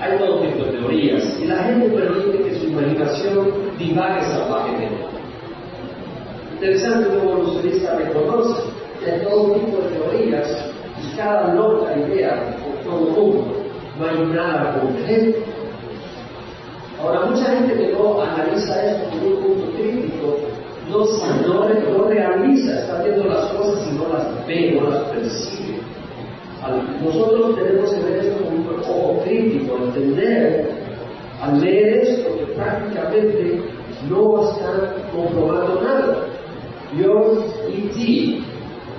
hay 0.00 0.18
todo 0.18 0.40
tipo 0.40 0.64
de 0.64 0.72
teorías 0.72 1.38
y 1.40 1.46
la 1.46 1.56
gente 1.64 1.88
permite 1.88 2.38
que 2.42 2.54
su 2.58 2.66
imaginación 2.66 3.50
divague 3.78 4.22
salvajemente. 4.26 5.06
Interesante 6.54 7.08
un 7.10 7.28
evolucionista 7.28 7.96
reconoce 7.96 8.62
que 9.00 9.10
hay 9.10 9.20
todo 9.22 9.52
tipo 9.54 9.76
de 9.78 9.88
teorías 9.88 10.70
y 11.02 11.16
cada 11.16 11.54
loca 11.54 11.96
idea 11.96 12.56
por 12.62 12.84
todo 12.84 13.08
el 13.08 13.14
mundo. 13.14 13.56
No 13.98 14.06
hay 14.06 14.26
nada 14.34 14.80
concreto. 14.80 15.55
Ahora, 17.00 17.26
mucha 17.26 17.44
gente 17.44 17.74
que 17.74 17.92
no 17.92 18.22
analiza 18.22 18.84
esto 18.84 19.10
con 19.10 19.32
un 19.32 19.42
punto 19.42 19.72
crítico 19.76 20.38
no, 20.88 21.04
no, 21.46 21.98
no 21.98 22.04
realiza, 22.08 22.80
está 22.80 23.02
viendo 23.02 23.24
las 23.24 23.52
cosas 23.52 23.86
y 23.90 23.96
no 23.96 24.08
las 24.08 24.46
ve, 24.46 24.78
no 24.80 24.90
las 24.90 25.02
percibe. 25.04 25.78
Nosotros 27.02 27.56
tenemos 27.56 27.92
que 27.92 28.02
ver 28.02 28.18
esto 28.24 28.44
con 28.44 28.54
un 28.54 28.66
ojo 28.80 29.20
crítico, 29.24 29.76
entender 29.76 30.70
al 31.40 31.60
leer 31.60 31.98
esto 31.98 32.38
que 32.38 32.44
prácticamente 32.54 33.60
no 34.08 34.50
están 34.50 34.94
comprobando 35.14 35.80
nada. 35.82 36.16
Yo, 36.96 37.44
E.T., 37.68 38.42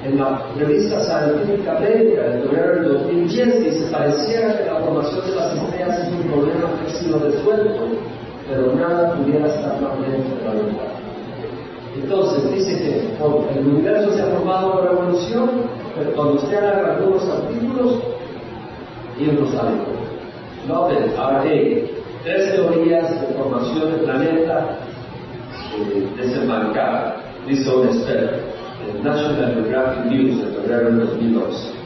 en 0.07 0.17
la 0.17 0.41
revista 0.57 1.03
científica 1.03 1.79
médica 1.79 2.21
de 2.21 2.41
febrero 2.41 2.75
del 2.75 2.93
2010 2.93 3.63
dice, 3.63 3.91
pareciera 3.91 4.57
que 4.57 4.65
la 4.65 4.79
formación 4.79 5.25
de 5.27 5.35
las 5.35 5.55
estrellas 5.55 5.99
es 5.99 6.13
un 6.13 6.31
problema 6.31 6.69
que 6.79 6.91
ha 6.91 6.95
sido 6.95 7.19
resuelto, 7.19 7.87
pero 8.49 8.73
nada 8.75 9.15
pudiera 9.15 9.47
estar 9.47 9.81
más 9.81 9.99
lejos 9.99 10.39
de 10.39 10.45
la 10.45 10.51
verdad. 10.51 10.97
Entonces 11.95 12.51
dice 12.53 12.77
que 12.77 13.59
el 13.59 13.67
universo 13.67 14.13
se 14.13 14.21
ha 14.21 14.27
formado 14.27 14.73
por 14.73 14.85
evolución, 14.85 15.49
pero 15.97 16.13
cuando 16.13 16.33
usted 16.35 16.57
agarra 16.57 16.95
algunos 16.95 17.27
artículos, 17.27 17.95
ellos 19.19 19.39
no 19.41 19.51
saben. 19.51 19.81
Nobel, 20.67 21.11
RA, 21.17 21.43
tres 22.23 22.55
teorías 22.55 23.21
de 23.21 23.27
formación 23.35 23.91
del 23.91 24.01
planeta 24.01 24.77
eh, 25.75 26.07
desembarcadas, 26.17 27.15
dice 27.47 27.69
un 27.75 27.87
experto, 27.87 28.56
National 29.03 29.53
Geographic 29.53 30.05
News 30.05 30.41
de 30.41 30.51
febrero 30.53 30.85
del 30.85 30.99
2012. 30.99 31.77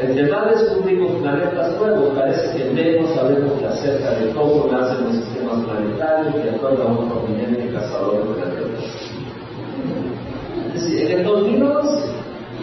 Entre 0.00 0.30
más 0.30 0.50
descubrimos 0.50 1.20
planetas 1.20 1.76
nuevos, 1.78 2.14
parece 2.14 2.56
que 2.56 2.70
menos 2.70 3.10
sabemos 3.14 3.62
acerca 3.62 4.12
de 4.12 4.30
cómo 4.30 4.68
nacen 4.72 5.04
los 5.04 5.16
sistemas 5.16 5.64
planetarios 5.64 6.42
de 6.42 6.50
acuerdo 6.50 6.82
a 6.82 6.86
un 6.86 7.08
prominente 7.08 7.72
cazador 7.72 8.28
de 8.28 8.34
planetas. 8.34 8.84
Es 10.74 10.82
decir, 10.82 11.10
en 11.10 11.18
el 11.18 11.24
2011, 11.24 12.12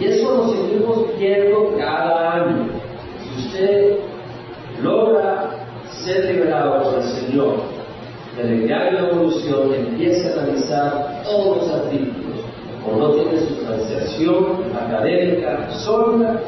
y 0.00 0.04
eso 0.06 0.36
lo 0.36 0.52
seguimos 0.52 1.18
viendo 1.18 1.74
cada 1.78 2.34
año. 2.34 2.68
Si 3.22 3.46
usted 3.46 3.96
logra 4.82 5.50
ser 6.04 6.34
liberado 6.34 6.82
por 6.82 6.94
el 6.94 7.04
Señor 7.04 7.56
de 8.36 8.66
la 8.66 9.10
evolución, 9.10 9.74
empiece 9.74 10.28
a 10.28 10.42
analizar 10.42 11.22
todos 11.24 11.58
los 11.58 11.70
artículos, 11.70 12.19
o 12.86 12.96
no 12.96 13.10
tiene 13.10 13.38
sustanciación 13.38 14.62
académica 14.74 15.70
sólida, 15.70 16.40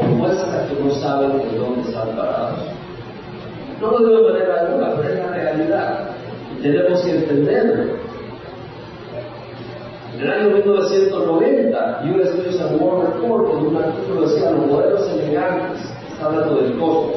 o 0.00 0.04
muestra 0.14 0.66
que 0.68 0.82
no 0.82 0.90
saben 0.94 1.38
de 1.38 1.58
dónde 1.58 1.88
están 1.88 2.16
parados. 2.16 2.60
No 3.80 3.90
lo 3.90 3.98
digo 3.98 4.22
de 4.22 4.32
manera 4.32 4.60
alguna, 4.60 4.96
pero 4.96 5.08
es 5.08 5.18
la 5.18 5.32
realidad. 5.32 6.10
Tenemos 6.62 7.00
que 7.02 7.10
entenderlo. 7.10 7.84
En 10.14 10.24
el 10.24 10.30
año 10.30 10.50
1990, 10.50 12.02
US 12.12 12.34
News 12.34 12.60
and 12.60 12.82
World 12.82 13.14
Report, 13.14 13.52
en 13.52 13.66
un 13.66 13.76
artículo 13.76 14.28
decía 14.28 14.50
los 14.50 14.66
modelos 14.66 15.08
elegantes, 15.10 15.80
está 16.10 16.26
hablando 16.26 16.56
del 16.56 16.76
cosmos, 16.78 17.16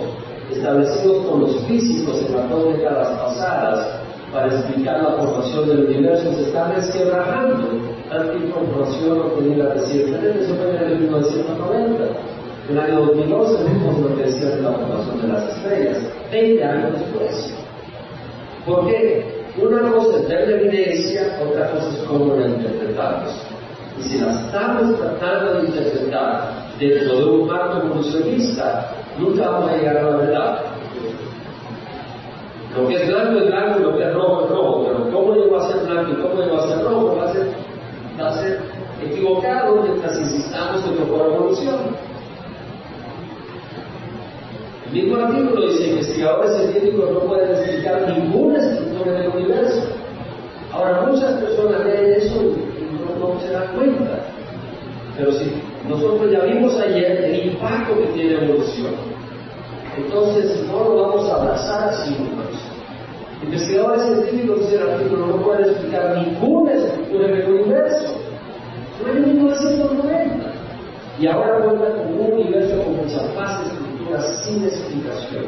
establecidos 0.52 1.26
por 1.26 1.40
los 1.40 1.66
físicos 1.66 2.22
en 2.28 2.36
las 2.36 2.50
dos 2.50 2.74
décadas 2.76 3.08
pasadas 3.18 4.02
para 4.32 4.48
explicar 4.48 5.02
la 5.02 5.12
formación 5.14 5.68
del 5.68 5.86
universo, 5.86 6.32
se 6.34 6.44
están 6.44 6.74
resquebrajando 8.12 8.12
tanta 8.12 8.34
información 8.36 9.20
obtenida 9.22 9.74
recientemente, 9.74 10.44
eso 10.44 10.56
fue 10.56 10.70
en 10.70 10.76
el 10.76 10.86
año 10.86 11.00
1990. 11.00 12.04
En 12.70 12.78
el 12.78 12.84
año 12.84 13.06
2011 13.06 13.64
vimos 13.64 14.00
lo 14.00 14.16
que 14.16 14.24
decía 14.24 14.50
de 14.50 14.62
la 14.62 14.72
formación 14.72 15.22
de 15.22 15.28
las 15.28 15.56
estrellas, 15.56 15.98
20 16.32 16.64
años 16.64 17.00
después. 17.00 17.54
¿Por 18.66 18.88
qué? 18.88 19.42
Una 19.62 19.92
cosa 19.92 20.18
es 20.20 20.28
ver 20.30 20.48
la 20.48 20.58
evidencia, 20.58 21.40
otra 21.44 21.72
cosa 21.72 21.90
es 21.90 21.98
cómo 22.08 22.36
la 22.36 22.48
interpretamos. 22.48 23.30
Y 24.00 24.04
si 24.04 24.20
la 24.20 24.32
estamos 24.32 24.98
tratando 24.98 25.54
de 25.56 25.68
interpretar 25.68 26.54
dentro 26.80 27.18
de 27.18 27.26
un 27.26 27.48
marco 27.48 27.86
evolucionista, 27.86 28.94
nunca 29.20 29.50
vamos 29.50 29.72
a 29.72 29.78
llegar 29.78 29.98
a 29.98 30.04
la 30.04 30.18
verdad. 30.18 30.60
Lo 32.78 32.88
que 32.88 32.96
es 32.96 33.08
blanco 33.08 33.40
es 33.40 33.48
blanco 33.48 33.80
lo 33.80 33.98
que 33.98 34.04
es 34.04 34.14
rojo 34.14 34.46
es 34.46 34.50
rojo, 34.50 34.86
pero 34.88 35.12
cómo 35.12 35.34
llegó 35.34 35.58
a 35.58 35.68
ser 35.68 35.86
blanco 35.86 36.12
y 36.12 36.22
cómo 36.22 36.42
llegó 36.42 36.58
a 36.58 36.68
ser 36.68 36.84
rojo 36.86 37.18
va 37.18 37.26
a 37.26 37.34
ser, 37.34 37.48
va 38.22 38.30
a 38.30 38.38
ser 38.42 38.60
equivocado 39.04 39.82
mientras 39.84 40.20
insistamos 40.20 40.86
en 40.86 40.96
que 40.96 41.04
por 41.04 41.26
evolución. 41.26 41.76
El 44.88 44.94
mismo 44.94 45.18
artículo 45.18 45.68
dice 45.68 45.90
investigadores 45.90 46.58
científicos 46.58 47.12
no 47.12 47.20
pueden 47.22 47.52
explicar 47.52 48.08
ninguna 48.10 48.60
estructura 48.60 49.12
del 49.14 49.30
universo. 49.30 49.84
Ahora, 50.74 51.02
muchas 51.08 51.34
personas 51.34 51.86
leen 51.86 52.14
eso 52.14 52.42
y 52.42 53.20
no, 53.20 53.34
no 53.34 53.40
se 53.40 53.52
dan 53.52 53.76
cuenta. 53.76 54.20
Pero 55.18 55.32
si 55.34 55.52
nosotros 55.88 56.32
ya 56.32 56.42
vimos 56.42 56.78
ayer 56.80 57.26
el 57.26 57.52
impacto 57.52 57.96
que 57.98 58.08
tiene 58.14 58.34
la 58.34 58.44
evolución, 58.46 58.94
entonces 59.98 60.66
no 60.68 60.84
lo 60.84 61.02
vamos 61.02 61.30
a 61.30 61.36
abrazar 61.36 61.90
así. 61.90 62.16
Investigadores 63.44 64.04
científicos 64.04 64.60
dicen 64.60 64.82
el 64.82 64.90
artículo 64.90 65.28
no 65.28 65.44
pueden 65.44 65.70
explicar 65.70 66.18
ninguna 66.18 66.74
estructura 66.74 67.28
en 67.28 67.36
el 67.36 67.52
universo. 67.52 68.16
Fue 69.02 69.12
en 69.12 69.38
1990. 69.38 70.52
Y 71.20 71.28
ahora 71.28 71.60
cuenta 71.64 71.92
con 71.96 72.14
un 72.14 72.34
universo 72.34 72.84
con 72.84 72.98
muchas 72.98 73.24
estructuras 73.66 74.46
sin 74.46 74.64
explicación. 74.64 75.46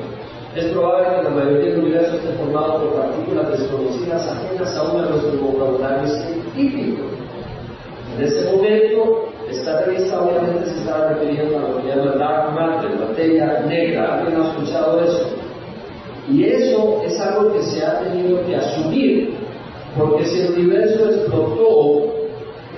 Es 0.56 0.66
probable 0.66 1.18
que 1.18 1.24
la 1.24 1.30
mayoría 1.30 1.72
del 1.72 1.80
universo 1.80 2.16
esté 2.16 2.34
formado 2.34 2.80
por 2.80 3.02
partículas 3.02 3.60
desconocidas 3.60 4.28
ajenas 4.28 4.76
aún 4.78 5.02
a 5.02 5.10
nuestro 5.10 5.42
vocabulario 5.42 6.08
científico. 6.08 7.04
En 8.16 8.24
ese 8.24 8.52
momento, 8.52 9.30
esta 9.50 9.82
revista 9.82 10.22
obviamente 10.22 10.70
se 10.70 10.80
estaba 10.80 11.10
refiriendo 11.10 11.58
a 11.58 11.62
lo 11.62 11.78
que 11.78 11.88
llama 11.88 12.12
dark 12.18 12.54
matter, 12.54 13.00
materia 13.00 13.62
negra. 13.68 14.20
¿Alguien 14.20 14.42
ha 14.42 14.50
escuchado 14.50 15.04
eso? 15.04 15.43
Y 16.32 16.46
eso 16.46 17.02
es 17.06 17.20
algo 17.20 17.52
que 17.52 17.62
se 17.64 17.86
ha 17.86 18.00
tenido 18.00 18.46
que 18.46 18.56
asumir, 18.56 19.34
porque 19.98 20.26
si 20.26 20.40
el 20.40 20.54
universo 20.54 21.10
explotó 21.10 22.14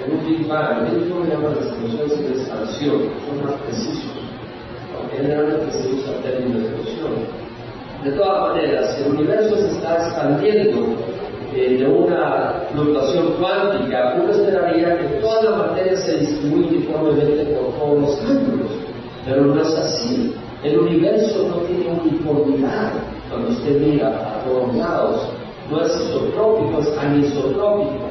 en 0.04 0.18
un 0.18 0.26
Big 0.26 0.48
Bang, 0.48 0.88
el 0.88 1.00
mismo 1.00 1.24
llama 1.26 1.50
las 1.50 1.68
explosiones 1.68 2.20
de 2.20 2.42
expansión, 2.42 3.02
son 3.28 3.46
más 3.46 3.62
precisos, 3.62 4.12
aunque 4.98 5.18
generalmente 5.18 5.72
se 5.72 5.94
usa 5.94 6.16
el 6.16 6.24
término 6.24 6.60
de 6.60 6.66
explosión. 6.66 7.12
De 8.04 8.12
todas 8.12 8.50
maneras, 8.50 8.96
si 8.96 9.04
el 9.04 9.12
universo 9.16 9.58
se 9.58 9.68
está 9.68 10.08
expandiendo 10.08 10.96
eh, 11.56 11.78
de 11.78 11.88
una 11.88 12.64
fluctuación 12.74 13.34
cuántica, 13.40 14.16
uno 14.22 14.32
esperaría 14.32 14.98
que 14.98 15.06
toda 15.22 15.44
la 15.44 15.58
materia 15.68 15.96
se 15.98 16.18
distribuye 16.18 16.78
uniformemente 16.78 17.46
por 17.56 17.74
todos 17.80 18.02
los 18.02 18.22
ángulos, 18.22 18.72
pero 19.24 19.46
no 19.46 19.62
es 19.62 19.74
así. 19.76 20.34
El 20.64 20.80
universo 20.80 21.48
no 21.48 21.58
tiene 21.68 21.88
uniformidad 22.02 22.92
cuando 23.36 23.52
usted 23.52 23.82
mira 23.82 24.08
a 24.08 24.46
todos 24.46 24.76
lados. 24.76 25.30
No 25.70 25.82
es 25.82 25.96
isotrópico, 25.96 26.80
es 26.80 26.98
anisotrópico. 26.98 28.10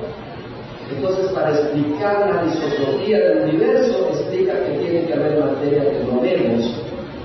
Entonces, 0.94 1.32
para 1.32 1.50
explicar 1.50 2.30
la 2.30 2.52
isotropía 2.52 3.18
del 3.18 3.48
universo, 3.48 4.08
explica 4.10 4.52
que 4.64 4.72
tiene 4.72 5.06
que 5.06 5.14
haber 5.14 5.42
materia 5.42 5.90
que 5.90 6.04
no 6.04 6.20
vemos, 6.20 6.74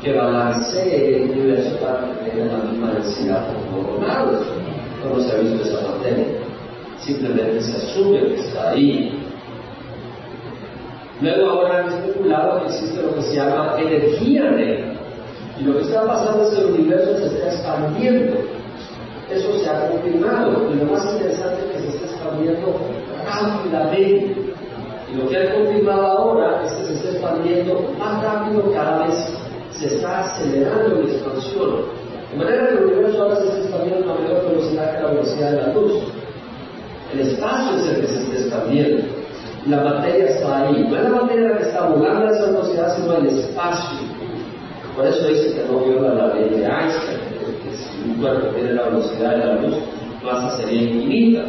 que 0.01 0.13
balancee 0.13 1.15
el 1.15 1.31
universo 1.31 1.77
para 1.79 2.07
que 2.23 2.29
tenga 2.29 2.57
la 2.57 2.63
misma 2.63 2.93
densidad 2.93 3.47
por 3.47 3.83
todos 3.83 4.07
lados. 4.07 4.47
No 5.03 5.21
se 5.21 5.35
ha 5.35 5.39
visto 5.39 5.67
esa 5.67 5.87
materia. 5.89 6.25
Simplemente 6.99 7.61
se 7.61 7.75
asume 7.75 8.19
que 8.19 8.35
está 8.35 8.69
ahí. 8.69 9.19
Luego 11.21 11.49
ahora 11.49 11.79
han 11.79 11.93
especulado 11.93 12.61
que 12.61 12.67
existe 12.67 13.01
lo 13.01 13.15
que 13.15 13.21
se 13.23 13.35
llama 13.35 13.75
energía 13.77 14.51
negra. 14.51 14.88
Y 15.59 15.63
lo 15.63 15.73
que 15.73 15.81
está 15.81 16.05
pasando 16.05 16.43
es 16.43 16.49
que 16.51 16.61
el 16.61 16.71
universo 16.71 17.17
se 17.17 17.25
está 17.25 17.47
expandiendo. 17.47 18.37
Eso 19.29 19.59
se 19.59 19.69
ha 19.69 19.89
confirmado. 19.89 20.71
Y 20.71 20.77
lo 20.77 20.85
más 20.85 21.05
interesante 21.13 21.65
es 21.65 21.71
que 21.71 21.91
se 21.91 21.97
está 21.97 22.05
expandiendo 22.15 22.75
rápidamente. 23.25 24.53
Y 25.11 25.15
lo 25.17 25.27
que 25.27 25.37
ha 25.37 25.53
confirmado 25.53 26.05
ahora 26.05 26.63
es 26.65 26.71
que 26.73 26.85
se 26.85 26.93
está 26.93 27.09
expandiendo 27.09 27.93
más 27.99 28.23
rápido 28.23 28.71
cada 28.73 29.05
vez. 29.05 29.15
Se 29.71 29.87
está 29.87 30.19
acelerando 30.19 31.01
la 31.01 31.11
expansión. 31.11 31.99
De 32.31 32.37
manera 32.37 32.67
que 32.67 32.73
el 32.75 32.83
universo 32.85 33.23
ahora 33.23 33.35
se 33.35 33.47
está 33.47 33.57
expandiendo 33.59 34.11
a 34.11 34.15
mayor 34.15 34.49
velocidad 34.49 34.95
que 34.95 35.03
la 35.03 35.09
velocidad 35.09 35.51
de 35.51 35.57
la 35.57 35.73
luz. 35.73 35.93
El 37.11 37.19
espacio 37.19 37.77
es 37.77 37.87
el 37.87 38.01
que 38.01 38.07
se 38.07 38.21
está 38.21 38.37
expandiendo. 38.37 39.03
La 39.67 39.83
materia 39.83 40.25
está 40.25 40.67
ahí. 40.67 40.87
No 40.89 40.95
es 40.95 41.03
la 41.03 41.09
materia 41.09 41.49
la 41.49 41.57
que 41.57 41.63
está 41.63 41.81
volando 41.87 42.27
a 42.27 42.31
esa 42.31 42.45
velocidad, 42.45 42.95
sino 42.95 43.17
el 43.17 43.27
espacio. 43.27 44.08
Por 44.95 45.07
eso 45.07 45.27
dice 45.27 45.53
que 45.53 45.71
no 45.71 45.79
viola 45.79 46.13
la 46.13 46.33
ley 46.33 46.49
de 46.49 46.65
Einstein, 46.65 47.19
que 47.63 47.75
si 47.75 48.09
un 48.09 48.15
cuerpo 48.15 48.47
tiene 48.47 48.73
la 48.73 48.83
velocidad 48.83 49.31
de 49.31 49.37
la 49.37 49.55
luz, 49.55 49.75
masa 50.23 50.57
sería 50.57 50.81
infinita. 50.81 51.41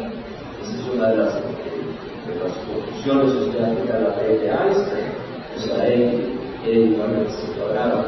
Esa 0.62 0.74
es 0.76 0.94
una 0.94 1.08
de 1.08 1.16
las, 1.16 1.34
de 1.34 2.34
las 2.44 2.52
conclusiones 2.66 3.32
que 3.52 3.92
de 3.92 4.00
la 4.00 4.16
ley 4.22 4.38
de 4.38 4.48
Einstein. 4.48 5.20
O 5.56 5.60
sea, 5.60 5.88
E, 5.88 6.38
E 6.66 6.72
igual 6.72 7.26
a 7.26 7.30
C 7.30 7.52
cuadrado. 7.58 8.04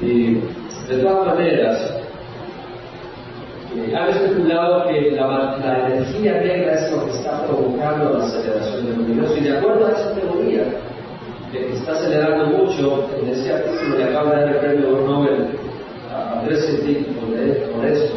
Y 0.00 0.34
de 0.88 1.02
todas 1.02 1.26
maneras, 1.26 1.96
eh, 3.76 3.94
han 3.94 4.08
especulado 4.08 4.88
que 4.88 5.10
la, 5.12 5.58
la, 5.58 5.86
energía 5.86 6.40
negra 6.40 6.74
es 6.74 6.92
lo 6.92 7.04
que 7.04 7.10
está 7.10 7.46
provocando 7.46 8.18
la 8.18 8.24
aceleración 8.24 8.86
del 8.86 9.00
universo. 9.00 9.36
Y 9.36 9.40
de 9.44 9.58
acuerdo 9.58 9.86
a 9.86 9.90
esa 9.92 10.14
teoría, 10.14 10.64
que 11.58 11.72
está 11.74 11.92
acelerando 11.92 12.46
mucho, 12.58 13.08
en 13.20 13.28
ese 13.28 13.52
artículo 13.52 13.98
le 13.98 14.04
acaba 14.04 14.30
de 14.30 14.40
dar 14.40 14.48
el 14.48 14.56
premio 14.56 15.00
Nobel 15.00 15.46
a, 16.12 16.38
a 16.38 16.44
tres 16.44 16.64
científicos 16.66 17.24
por 17.72 17.84
esto, 17.84 18.14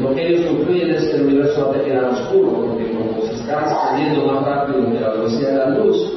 lo 0.00 0.14
que 0.14 0.28
ellos 0.28 0.46
concluyen 0.46 0.90
es 0.90 1.08
que 1.08 1.16
el 1.16 1.26
universo 1.26 1.70
va 1.70 1.76
a 1.76 1.84
quedar 1.84 2.04
oscuro, 2.04 2.66
porque 2.66 2.92
como 2.92 3.26
se 3.26 3.34
está 3.34 3.60
expandiendo 3.60 4.24
más 4.26 4.44
rápido 4.44 4.92
que 4.92 5.00
la 5.00 5.10
velocidad 5.10 5.50
de 5.50 5.56
la 5.56 5.68
luz, 5.70 6.12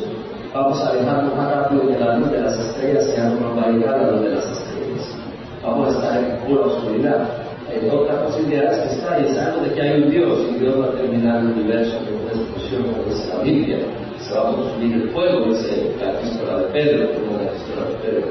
vamos 0.54 0.80
a 0.80 0.90
alejarnos 0.90 1.36
más 1.36 1.56
rápido 1.56 1.88
que 1.88 2.00
la 2.00 2.18
luz 2.18 2.32
de 2.32 2.42
las 2.42 2.58
estrellas 2.58 3.06
sea 3.08 3.30
normalidad 3.30 3.96
a 3.96 4.12
la 4.12 4.20
de 4.20 4.30
las 4.30 4.46
estrellas. 4.46 5.16
Vamos 5.64 5.88
a 5.88 5.92
estar 5.92 6.24
en 6.24 6.38
pura 6.46 6.66
oscuridad. 6.66 7.28
Hay 7.70 7.90
otra 7.90 8.26
posibilidad 8.26 8.74
es 8.74 8.80
que 8.80 8.96
está 8.96 9.20
y 9.20 9.34
sabemos 9.34 9.68
de 9.68 9.74
que 9.74 9.82
hay 9.82 10.04
un 10.04 10.10
Dios 10.12 10.40
y 10.52 10.60
Dios 10.60 10.80
va 10.80 10.86
a 10.86 10.92
terminar 10.92 11.40
el 11.40 11.48
universo 11.48 11.98
con 11.98 12.14
una 12.22 12.32
explosión 12.32 12.84
como 12.84 13.04
dice 13.06 13.28
la 13.30 13.44
Biblia. 13.44 13.78
Se 14.34 14.40
va 14.40 14.50
a 14.50 14.56
consumir 14.56 14.94
el 14.96 15.10
fuego, 15.12 15.46
dice 15.46 15.94
la 16.02 16.14
epístola 16.14 16.58
de 16.58 16.64
Pedro, 16.74 17.10
como 17.14 17.38
la 17.38 17.44
epístola 17.44 17.88
de 17.88 17.96
Pedro. 18.02 18.28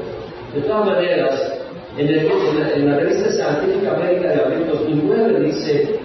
De 0.53 0.61
todas 0.61 0.85
maneras, 0.85 1.53
en, 1.97 2.87
la, 2.87 2.97
revista 2.97 3.31
científica 3.31 3.95
América 3.95 4.27
de 4.27 4.41
abril 4.41 4.67
2009 4.67 5.39
dice, 5.39 5.99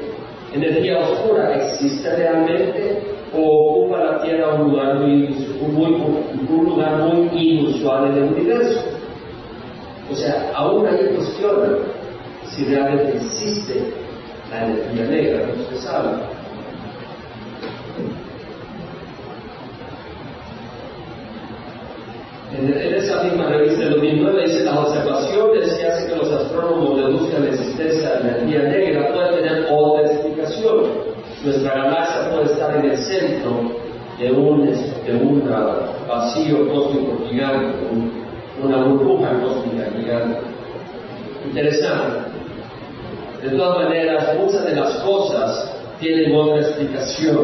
energía 0.53 0.99
oscura 0.99 1.53
existe 1.57 2.15
realmente 2.15 3.03
o 3.35 3.41
ocupa 3.41 3.99
la 3.99 4.23
Tierra 4.23 4.55
un 4.55 4.71
lugar 4.71 5.01
muy, 5.01 5.35
muy, 5.73 5.95
un 6.49 6.65
lugar 6.65 6.99
muy 6.99 7.59
inusual 7.59 8.13
en 8.13 8.19
el 8.19 8.25
universo. 8.35 8.85
O 10.13 10.15
sea, 10.15 10.53
aún 10.55 10.87
ahí 10.87 11.09
cuestiona 11.15 11.79
si 12.51 12.65
realmente 12.67 13.17
existe 13.17 13.83
la 14.51 14.65
energía 14.65 15.05
negra, 15.07 15.47
no 15.47 15.65
se 15.71 15.83
sabe. 15.83 16.39
En, 22.57 22.67
en, 22.67 22.95
esa 22.95 23.18
misma 23.29 23.47
revista 23.49 23.81
del 23.81 23.91
2009 23.91 24.43
dice 24.47 24.65
las 24.65 24.77
observaciones 24.77 25.75
que 25.75 25.87
hacen 25.87 26.09
que 26.09 26.17
los 26.17 26.31
astrónomos 26.31 26.97
deduzcan 26.97 27.45
la 27.45 27.51
existencia 27.51 28.11
de 28.11 28.25
la 28.25 28.39
energía 28.39 28.63
negra 28.63 29.13
pueden 29.13 29.35
tener 29.35 29.67
otra 29.71 30.13
explicación. 30.13 30.85
Nuestra 31.45 31.75
galaxia 31.75 32.31
puede 32.31 32.45
estar 32.45 32.77
en 32.77 32.91
el 32.91 32.99
centro 32.99 33.51
de 34.19 34.33
un, 34.33 34.67
de 34.67 35.13
un 35.13 35.51
vacío 36.09 36.69
cósmico 36.69 37.25
gigante, 37.29 37.79
un, 37.91 38.25
una 38.63 38.85
burbuja 38.85 39.31
cósmica 39.41 39.91
gigante. 39.97 40.41
Interesante. 41.47 42.29
De 43.43 43.57
todas 43.57 43.85
maneras, 43.85 44.37
muchas 44.39 44.65
de 44.65 44.75
las 44.75 44.95
cosas 44.97 45.75
tienen 46.01 46.35
otra 46.35 46.61
explicación 46.61 47.39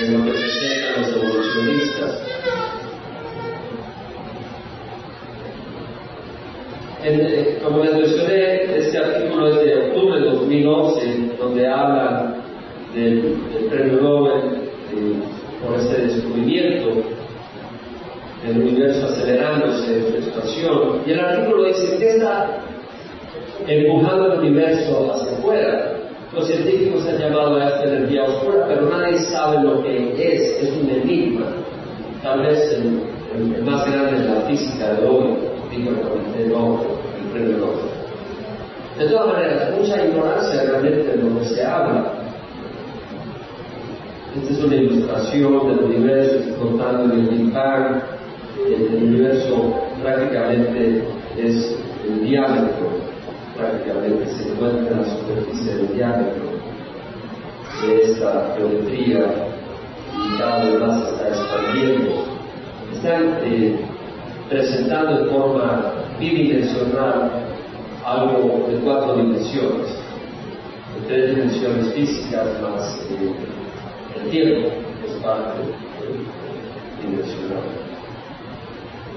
en 0.00 0.18
lo 0.18 0.24
que 0.24 0.38
presentan 0.38 1.02
los 1.02 1.16
evolucionistas. 1.16 2.29
Eh, 7.02 7.58
como 7.64 7.82
les 7.82 7.94
mencioné, 7.94 8.76
este 8.76 8.98
artículo 8.98 9.48
es 9.48 9.64
de 9.64 9.88
octubre 9.88 10.20
de 10.20 10.26
2011, 10.26 11.36
donde 11.38 11.66
hablan 11.66 12.34
del, 12.94 13.36
premio 13.70 14.00
Nobel 14.02 14.40
por 15.64 15.78
este 15.78 16.02
descubrimiento 16.02 17.02
del 18.44 18.58
universo 18.60 19.06
acelerándose 19.06 20.10
su 20.10 20.16
expansión. 20.16 21.02
Y 21.06 21.12
el 21.12 21.20
artículo 21.20 21.64
dice, 21.64 21.96
¿qué 21.98 22.08
está 22.16 22.58
empujando 23.66 24.34
el 24.34 24.38
universo 24.40 25.12
hacia 25.12 25.38
afuera? 25.38 25.96
Los 26.34 26.46
científicos 26.46 27.06
han 27.08 27.18
llamado 27.18 27.56
a 27.56 27.68
esta 27.68 27.84
energía 27.84 28.24
oscura, 28.24 28.66
pero 28.68 28.90
nadie 28.90 29.18
sabe 29.18 29.62
lo 29.62 29.82
que 29.82 30.12
es, 30.16 30.62
es 30.62 30.76
un 30.76 30.90
enigma. 30.90 31.46
Tal 32.22 32.42
vez 32.42 32.72
el, 32.72 33.62
más 33.64 33.90
grande 33.90 34.20
de 34.20 34.34
la 34.34 34.40
física 34.42 34.94
de 34.94 35.06
hoy, 35.06 35.34
dijo 35.70 35.90
el 35.90 37.30
premio 37.32 37.56
Nobel. 37.58 38.00
De 38.98 39.06
todas 39.06 39.26
maneras, 39.28 39.70
mucha 39.78 40.04
ignorancia 40.04 40.62
realmente 40.62 41.04
de 41.04 41.16
lo 41.16 41.38
que 41.38 41.46
se 41.46 41.64
habla. 41.64 42.12
Esta 44.36 44.52
es 44.52 44.64
una 44.64 44.76
ilustración 44.76 45.68
del 45.68 45.84
universo 45.84 46.58
contando 46.58 47.14
el 47.14 47.28
Big 47.28 47.52
Bang. 47.52 48.02
El 48.66 49.04
universo 49.04 49.74
prácticamente 50.02 51.04
es 51.36 51.76
el 52.06 52.24
diámetro, 52.24 52.90
prácticamente 53.56 54.26
se 54.26 54.52
encuentra 54.52 54.92
en 54.92 54.98
la 54.98 55.04
superficie 55.04 55.74
del 55.76 55.94
diámetro 55.94 56.50
de 57.82 58.02
esta 58.02 58.54
geometría 58.56 59.24
y 60.14 60.38
cada 60.38 60.64
vez 60.64 60.80
más 60.80 61.08
está 61.08 61.28
expandiendo. 61.28 62.24
Están 62.92 63.38
eh, 63.44 63.80
presentando 64.50 65.24
de 65.24 65.30
forma 65.30 65.92
bidimensional 66.18 67.30
algo 68.04 68.66
de 68.68 68.76
cuatro 68.78 69.16
dimensiones, 69.16 69.86
de 70.94 71.06
tres 71.06 71.36
dimensiones 71.36 71.94
físicas 71.94 72.46
más 72.60 72.98
eh, 73.10 73.32
el 74.16 74.30
tiempo, 74.30 74.70
que 75.00 75.06
es 75.06 75.16
parte 75.22 75.60
dimensional. 77.00 77.62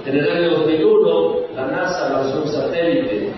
En 0.05 0.17
el 0.17 0.29
año 0.29 0.51
2001, 0.59 1.35
la 1.55 1.67
NASA 1.67 2.09
lanzó 2.09 2.43
un 2.43 2.47
satélite 2.49 3.31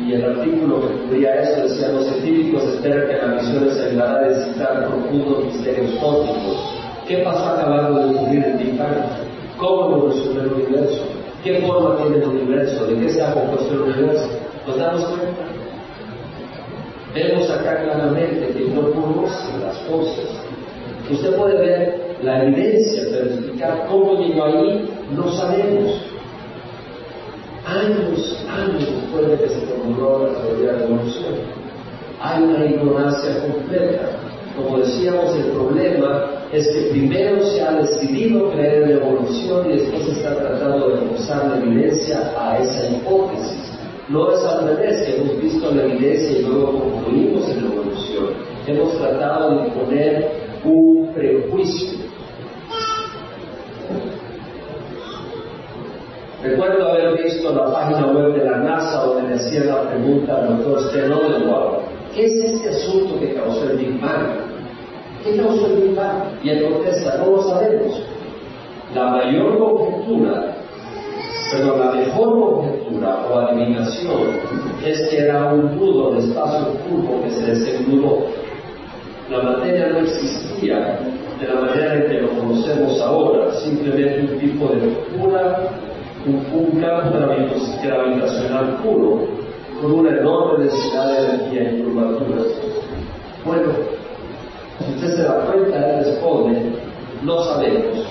y 0.00 0.12
el 0.12 0.24
artículo 0.24 0.82
que 0.82 0.94
cubría 0.98 1.34
eso 1.40 1.62
decía 1.62 1.88
los 1.88 2.04
científicos 2.06 2.62
esperan 2.64 3.08
que 3.08 3.16
la 3.16 3.26
misión 3.34 3.64
les 3.66 3.78
ayudará 3.78 4.18
a 4.18 4.28
descifrar 4.28 4.86
profundos 4.86 5.44
misterios 5.46 5.90
cósmicos. 6.00 6.74
¿Qué 7.08 7.18
pasó 7.18 7.44
acabando 7.44 8.00
de 8.00 8.14
ocurrir 8.14 8.44
en 8.44 8.58
Big 8.58 8.78
Bang? 8.78 9.02
¿Cómo 9.58 9.96
evolucionó 9.96 10.42
el 10.42 10.52
universo? 10.52 11.13
¿Qué 11.44 11.60
forma 11.60 11.98
tiene 11.98 12.16
el 12.16 12.24
universo? 12.24 12.86
¿De 12.86 12.98
qué 12.98 13.10
se 13.10 13.22
ha 13.22 13.34
compuesto 13.34 13.74
el 13.74 13.82
universo? 13.82 14.30
¿Nos 14.66 14.78
damos 14.78 15.04
cuenta? 15.04 15.44
Vemos 17.14 17.50
acá 17.50 17.82
claramente 17.82 18.46
que 18.48 18.70
no 18.70 18.90
conocen 18.90 19.60
las 19.60 19.76
cosas. 19.80 20.24
Usted 21.10 21.36
puede 21.36 21.58
ver 21.58 22.16
la 22.22 22.44
evidencia, 22.44 23.02
pero 23.10 23.26
explicar 23.26 23.86
cómo 23.90 24.14
llegó 24.14 24.44
ahí, 24.44 24.88
no 25.14 25.30
sabemos. 25.32 26.00
Años, 27.66 28.46
años 28.50 28.80
después 28.80 29.28
de 29.28 29.36
que 29.36 29.48
se 29.50 29.66
formuló 29.66 30.26
la 30.26 30.40
teoría 30.40 30.72
de 30.72 30.78
la 30.78 30.84
evolución, 30.86 31.34
hay 32.22 32.42
una 32.42 32.64
ignorancia 32.64 33.40
completa. 33.42 34.12
Como 34.56 34.78
decíamos, 34.78 35.36
el 35.36 35.50
problema 35.50 36.24
es 36.54 36.68
que 36.68 36.82
primero 36.90 37.44
se 37.44 37.60
ha 37.62 37.72
decidido 37.72 38.50
creer 38.52 38.84
en 38.84 38.90
la 38.90 39.04
evolución 39.04 39.70
y 39.70 39.76
después 39.76 40.06
está 40.06 40.36
tratando 40.36 40.88
de 40.88 40.96
forzar 41.08 41.50
la 41.50 41.58
evidencia 41.58 42.32
a 42.38 42.58
esa 42.58 42.90
hipótesis. 42.90 43.72
No 44.08 44.30
es 44.30 44.44
al 44.44 44.68
revés, 44.68 45.04
hemos 45.08 45.42
visto 45.42 45.74
la 45.74 45.82
evidencia 45.82 46.38
y 46.38 46.42
luego 46.42 46.78
concluimos 46.78 47.48
en 47.48 47.64
la 47.64 47.72
evolución. 47.72 48.26
Hemos 48.68 48.98
tratado 48.98 49.62
de 49.64 49.70
poner 49.70 50.30
un 50.64 51.12
prejuicio. 51.12 51.98
Recuerdo 56.44 56.88
haber 56.88 57.24
visto 57.24 57.52
la 57.52 57.72
página 57.72 58.06
web 58.12 58.34
de 58.34 58.44
la 58.44 58.58
NASA 58.58 59.06
donde 59.06 59.28
me 59.28 59.34
hacía 59.34 59.64
la 59.64 59.88
pregunta 59.88 60.36
al 60.36 60.58
doctor 60.58 60.82
Stenoldenwald, 60.82 61.78
¿qué 62.14 62.26
es 62.26 62.34
este 62.44 62.68
asunto 62.68 63.18
que 63.18 63.34
causó 63.34 63.70
el 63.70 63.78
Big 63.78 64.00
Bang? 64.00 64.53
¿Qué 65.24 65.30
Big 65.32 65.94
Bang? 65.96 66.38
Y 66.42 66.50
él 66.50 66.70
contesta, 66.70 67.16
no 67.18 67.30
lo 67.30 67.42
sabemos. 67.42 68.02
La 68.94 69.10
mayor 69.10 69.58
conjetura 69.58 70.54
pero 71.54 71.78
la 71.78 71.92
mejor 71.92 72.40
conjetura 72.40 73.26
o 73.30 73.38
adivinación 73.38 74.20
es 74.84 75.08
que 75.08 75.18
era 75.18 75.52
un 75.52 75.76
nudo 75.76 76.12
de 76.12 76.20
espacio 76.20 76.68
curvo 76.88 77.22
que 77.22 77.30
se 77.30 77.46
desengludó. 77.46 78.26
La 79.30 79.42
materia 79.42 79.88
no 79.88 79.98
existía 80.00 80.98
de 81.40 81.46
la 81.46 81.60
manera 81.60 81.94
en 81.94 82.06
que 82.08 82.20
lo 82.22 82.28
conocemos 82.30 83.00
ahora, 83.00 83.52
simplemente 83.54 84.32
un 84.32 84.38
tipo 84.38 84.68
de 84.68 84.88
pura, 85.16 85.70
un, 86.26 86.80
campo 86.80 87.18
gravitacional 87.82 88.76
puro, 88.82 89.26
con 89.80 89.92
una 89.92 90.10
enorme 90.10 90.64
densidad 90.64 91.06
de 91.06 91.24
energía 91.24 91.72
y 91.72 91.82
curvaturas. 91.82 92.46
Bueno, 93.44 93.72
usted 94.80 95.16
se 95.16 95.22
da 95.22 95.46
cuenta, 95.46 95.76
él 95.76 96.04
responde, 96.04 96.72
no 97.22 97.42
sabemos, 97.44 98.06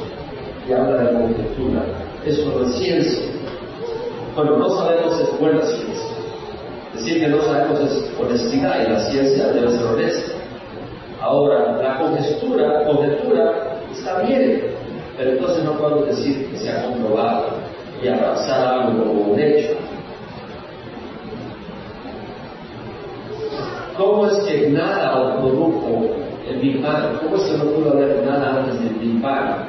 y 0.68 0.74
habla 0.74 1.04
de 1.04 1.14
conjetura. 1.14 1.84
Eso 2.26 2.46
no 2.46 2.66
es 2.66 2.76
ciencia. 2.76 3.24
Bueno, 4.36 4.58
no 4.58 4.70
sabemos 4.70 5.20
es 5.20 5.40
buena 5.40 5.62
ciencia. 5.62 6.10
Decir 6.94 7.20
que 7.20 7.28
no 7.28 7.42
sabemos 7.42 7.80
es 7.82 8.12
honestidad 8.20 8.86
y 8.86 8.92
la 8.92 9.00
ciencia 9.12 9.48
debe 9.48 9.72
ser 9.72 9.86
honesta. 9.86 10.32
Ahora, 11.22 11.78
la 11.82 12.00
conjetura, 12.00 12.86
conjetura 12.86 13.78
está 13.92 14.22
bien, 14.22 14.64
pero 15.18 15.32
entonces 15.32 15.64
no 15.64 15.74
podemos 15.74 16.08
decir 16.08 16.50
que 16.50 16.58
se 16.58 16.72
ha 16.72 16.84
comprobado 16.86 17.46
y 18.02 18.08
abrazar 18.08 18.68
algo 18.68 19.04
como 19.04 19.22
un 19.34 19.40
hecho. 19.40 19.74
¿Cómo 23.98 24.28
es 24.28 24.38
que 24.46 24.70
nada 24.70 25.38
produjo 25.40 26.23
el 26.48 26.60
Big? 26.60 26.82
¿Cómo 26.82 27.44
que 27.44 27.58
no 27.58 27.64
pudo 27.66 27.92
haber 27.92 28.26
nada 28.26 28.60
antes 28.60 28.80
del 28.80 28.94
Big 28.96 29.22
Bang? 29.22 29.66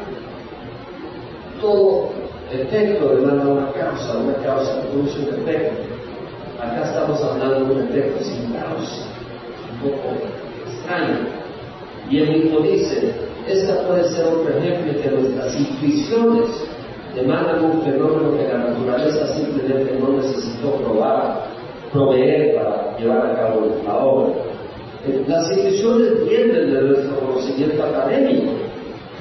Todo 1.61 2.11
efecto 2.51 3.09
demanda 3.09 3.47
una 3.47 3.73
causa, 3.73 4.19
una 4.19 4.35
causa 4.35 4.81
produce 4.83 5.21
un 5.21 5.29
efecto. 5.29 5.83
Acá 6.61 6.85
estamos 6.85 7.23
hablando 7.23 7.67
de 7.67 7.73
un 7.75 7.89
efecto 7.89 8.25
sin 8.25 8.53
causa, 8.53 9.07
un 9.73 9.91
poco 9.91 10.15
extraño. 10.67 11.19
Y 12.11 12.19
el 12.19 12.31
mismo 12.31 12.61
dice, 12.61 13.15
esta 13.49 13.87
puede 13.87 14.05
ser 14.11 14.27
otro 14.27 14.59
ejemplo 14.59 15.01
que 15.01 15.11
nuestras 15.11 15.59
intuiciones 15.59 16.51
demandan 17.15 17.65
un 17.65 17.83
fenómeno 17.83 18.37
que 18.37 18.49
la 18.49 18.59
naturaleza 18.59 19.27
simplemente 19.29 19.99
no 20.01 20.17
necesitó 20.17 20.73
probar, 20.77 21.47
proveer 21.93 22.57
para 22.57 22.99
llevar 22.99 23.27
a 23.27 23.37
cabo 23.37 23.77
la 23.85 23.97
obra. 23.97 24.44
Eh, 25.07 25.25
las 25.27 25.51
intuiciones 25.51 26.29
vienen 26.29 26.73
de 26.73 26.83
nuestro 26.83 27.21
conocimiento 27.21 27.83
académico, 27.85 28.53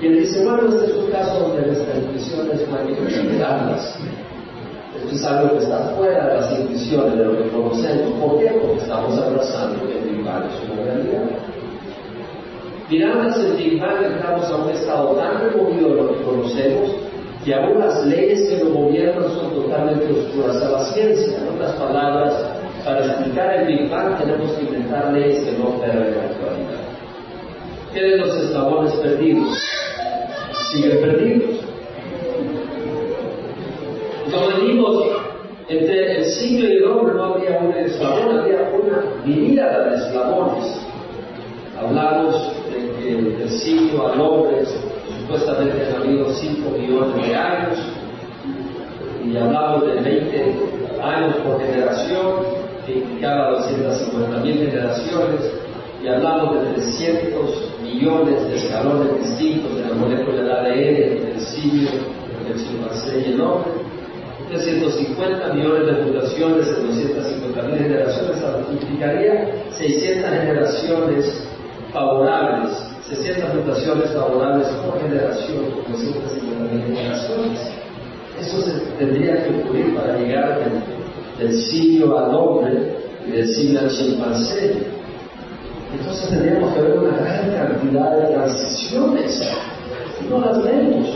y 0.02 0.08
dice, 0.10 0.44
bueno, 0.44 0.68
este 0.68 0.92
es 0.92 0.98
un 0.98 1.12
caso 1.12 1.40
donde 1.40 1.68
nuestra 1.68 1.96
intuición 1.98 2.50
es 2.52 2.70
manifestarlas. 2.70 3.98
Esto 4.98 5.16
es 5.16 5.24
algo 5.24 5.58
que 5.58 5.64
está 5.64 5.80
fuera 5.96 6.28
de 6.28 6.34
las 6.36 6.60
intuiciones, 6.60 7.18
de 7.18 7.26
lo 7.26 7.38
que 7.38 7.50
conocemos. 7.50 8.20
¿Por 8.20 8.40
qué? 8.40 8.52
Porque 8.62 8.82
estamos 8.82 9.18
abrazando 9.18 9.88
que 9.88 9.98
el 9.98 10.04
Big 10.04 10.20
es 10.20 10.70
una 10.70 10.84
realidad. 10.84 11.24
Mirando 12.90 13.42
el 13.42 13.54
Big 13.54 13.82
estamos 13.82 14.52
a 14.52 14.56
un 14.58 14.70
estado 14.72 15.16
tan 15.16 15.40
removido 15.40 15.90
de 15.90 15.96
lo 15.96 16.08
que 16.10 16.24
conocemos 16.24 16.90
que 17.44 17.54
aún 17.54 17.80
las 17.80 18.06
leyes 18.06 18.50
que 18.50 18.64
lo 18.64 18.72
gobiernan 18.72 19.24
son 19.36 19.54
totalmente 19.54 20.06
oscuras 20.12 20.62
a 20.62 20.70
la 20.70 20.86
ciencia. 20.94 21.38
En 21.38 21.56
otras 21.56 21.74
palabras, 21.74 22.34
para 22.84 23.06
explicar 23.06 23.56
el 23.56 23.68
Big 23.68 23.90
Bang 23.90 24.18
tenemos 24.18 24.52
que 24.54 24.64
inventar 24.64 25.14
leyes 25.14 25.44
que 25.44 25.58
no 25.58 25.70
operan 25.70 26.04
en 26.04 26.18
la 26.18 26.24
actualidad. 26.24 26.82
¿Qué 27.94 28.02
de 28.02 28.18
los 28.18 28.36
eslabones 28.36 28.94
perdidos? 28.96 29.58
siguen 30.74 31.02
perdidos. 31.02 31.60
Como 34.32 34.60
dijimos, 34.60 35.06
entre 35.68 36.18
el 36.18 36.26
siglo 36.26 36.68
y 36.68 36.78
el 36.78 36.86
hombre 36.86 37.14
no 37.14 37.24
había 37.36 37.60
un 37.60 37.74
eslabón, 37.74 38.40
había 38.40 38.72
una 38.74 39.04
miríada 39.24 39.90
de 39.90 39.96
eslabones. 39.98 40.82
Hablamos 41.80 42.36
de 42.72 43.04
que 43.04 43.22
del 43.22 43.50
siglo 43.50 44.08
al 44.08 44.20
hombre 44.20 44.66
supuestamente 44.66 45.86
han 45.86 46.02
habido 46.02 46.34
5 46.34 46.70
millones 46.72 47.28
de 47.28 47.36
años 47.36 47.80
y 49.24 49.38
hablamos 49.38 49.86
de 49.86 50.02
20 50.02 50.56
años 51.04 51.36
por 51.38 51.62
generación, 51.62 52.53
que 52.86 52.94
implicaba 52.94 53.52
250 53.52 54.38
mil 54.40 54.58
generaciones, 54.58 55.42
y 56.04 56.08
hablamos 56.08 56.62
de 56.62 56.74
300 56.74 57.80
millones 57.82 58.48
de 58.48 58.56
escalones 58.56 59.22
distintos 59.22 59.76
de 59.78 59.88
la 59.88 59.96
molécula 59.96 60.42
del 60.42 60.52
ADN 60.52 60.96
del 60.96 61.40
simio, 61.40 61.90
del 62.46 62.58
chimpancé 62.58 63.24
y 63.26 63.34
el 63.34 63.42
hombre, 63.42 63.72
350 64.50 65.54
millones 65.54 65.86
de 65.88 66.04
mutaciones 66.04 66.68
en 66.68 66.88
250 66.88 67.62
mil 67.64 67.78
generaciones, 67.78 68.38
implicaría 68.72 69.64
600 69.72 70.30
generaciones 70.30 71.48
favorables, 71.94 72.78
60 73.08 73.54
mutaciones 73.54 74.12
favorables 74.12 74.68
por 74.68 75.00
generación, 75.00 75.72
como 75.84 75.98
150 75.98 76.86
generaciones. 76.86 77.60
Eso 78.40 78.62
se 78.62 78.80
tendría 78.98 79.44
que 79.44 79.56
ocurrir 79.56 79.96
para 79.96 80.18
llegar 80.18 80.60
del, 80.60 81.03
del 81.38 81.54
simio 81.54 82.18
al 82.18 82.36
hombre 82.36 82.96
y 83.28 83.32
del 83.32 83.48
simio 83.48 83.80
al 83.80 83.90
chimpancé. 83.90 84.84
Entonces 85.98 86.30
tendríamos 86.30 86.74
que 86.74 86.82
ver 86.82 86.98
una 86.98 87.18
gran 87.18 87.52
cantidad 87.52 88.18
de 88.18 88.34
transiciones. 88.34 89.54
Y 90.22 90.30
no 90.30 90.40
las 90.40 90.64
vemos. 90.64 91.08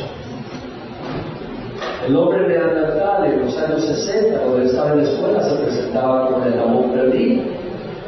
El 2.08 2.16
hombre 2.16 2.48
neandertal 2.48 3.26
en 3.26 3.46
los 3.46 3.58
años 3.58 3.84
60, 3.86 4.40
cuando 4.40 4.62
estaba 4.64 4.92
en 4.94 4.98
la 5.00 5.04
escuela, 5.04 5.44
se 5.44 5.56
presentaba 5.56 6.32
con 6.32 6.44
el 6.44 6.60
amor 6.60 6.92
perdido. 6.94 7.44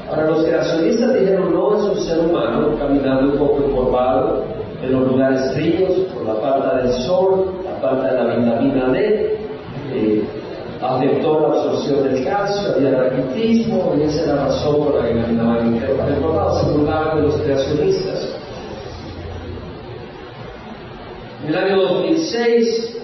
Ahora 0.10 0.28
los 0.28 0.44
creacionistas 0.44 1.14
dijeron, 1.20 1.54
no 1.54 1.78
es 1.78 1.84
un 1.84 2.04
ser 2.06 2.20
humano 2.20 2.76
caminando 2.80 3.34
un 3.34 3.38
poco 3.38 3.64
encorvado 3.64 4.44
en 4.82 4.92
los 4.92 5.08
lugares 5.08 5.54
fríos 5.54 5.92
por 6.14 6.26
la 6.26 6.36
falta 6.36 6.78
del 6.78 6.92
sol, 7.04 7.54
la 7.64 7.76
falta 7.82 8.08
de 8.08 8.24
la 8.24 8.36
vitamina 8.36 8.90
D, 8.90 9.38
eh, 9.94 10.24
afectó 10.82 11.40
la 11.42 11.48
absorción 11.48 12.04
del 12.04 12.24
calcio, 12.24 12.76
había 12.76 12.92
raquitismo, 12.92 13.96
y 13.98 14.04
esa 14.04 14.22
es 14.22 14.28
la 14.28 14.46
razón 14.46 14.86
por 14.86 14.96
la 14.96 15.08
que 15.08 15.22
caminaban 15.22 15.76
encorvados, 15.76 16.62
se 16.62 16.72
burlaban 16.72 17.18
de 17.18 17.22
los 17.24 17.42
creacionistas. 17.42 18.36
En 21.44 21.50
el 21.50 21.56
año 21.56 21.82
2006 21.82 22.98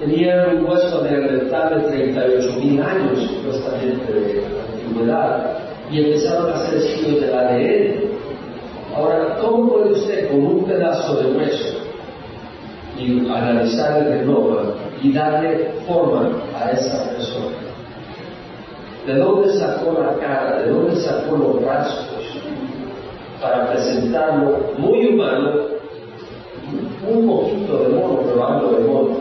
tenían 0.00 0.56
un 0.56 0.64
hueso 0.64 1.02
neandertal 1.02 1.90
de 1.90 2.14
38.000 2.14 2.84
años, 2.84 3.30
supuestamente 3.36 4.12
de 4.12 4.42
antigüedad, 4.72 5.58
y 5.90 6.04
empezaron 6.04 6.50
a 6.50 6.54
hacer 6.54 6.78
estudios 6.78 7.20
del 7.20 7.34
ADN. 7.34 8.12
Ahora, 8.96 9.36
¿cómo 9.40 9.72
puede 9.72 9.92
usted 9.92 10.28
con 10.28 10.44
un 10.44 10.64
pedazo 10.64 11.16
de 11.16 11.32
hueso 11.32 11.78
y 12.98 13.20
analizar 13.28 14.06
el 14.06 14.20
genoma 14.20 14.71
y 15.02 15.12
darle 15.12 15.72
forma 15.86 16.30
a 16.58 16.70
esa 16.70 17.10
persona? 17.10 17.56
¿De 19.06 19.16
dónde 19.16 19.52
sacó 19.58 19.98
la 20.00 20.14
cara? 20.18 20.62
¿De 20.62 20.70
dónde 20.70 20.96
sacó 20.96 21.36
los 21.36 21.62
rasgos? 21.62 22.38
Para 23.40 23.72
presentarlo 23.72 24.72
muy 24.78 25.08
humano, 25.08 25.52
un 27.08 27.26
poquito 27.26 27.78
de 27.78 27.88
mono, 27.88 28.20
pero 28.24 28.46
algo 28.46 28.70
de 28.70 28.84
mono. 28.84 29.16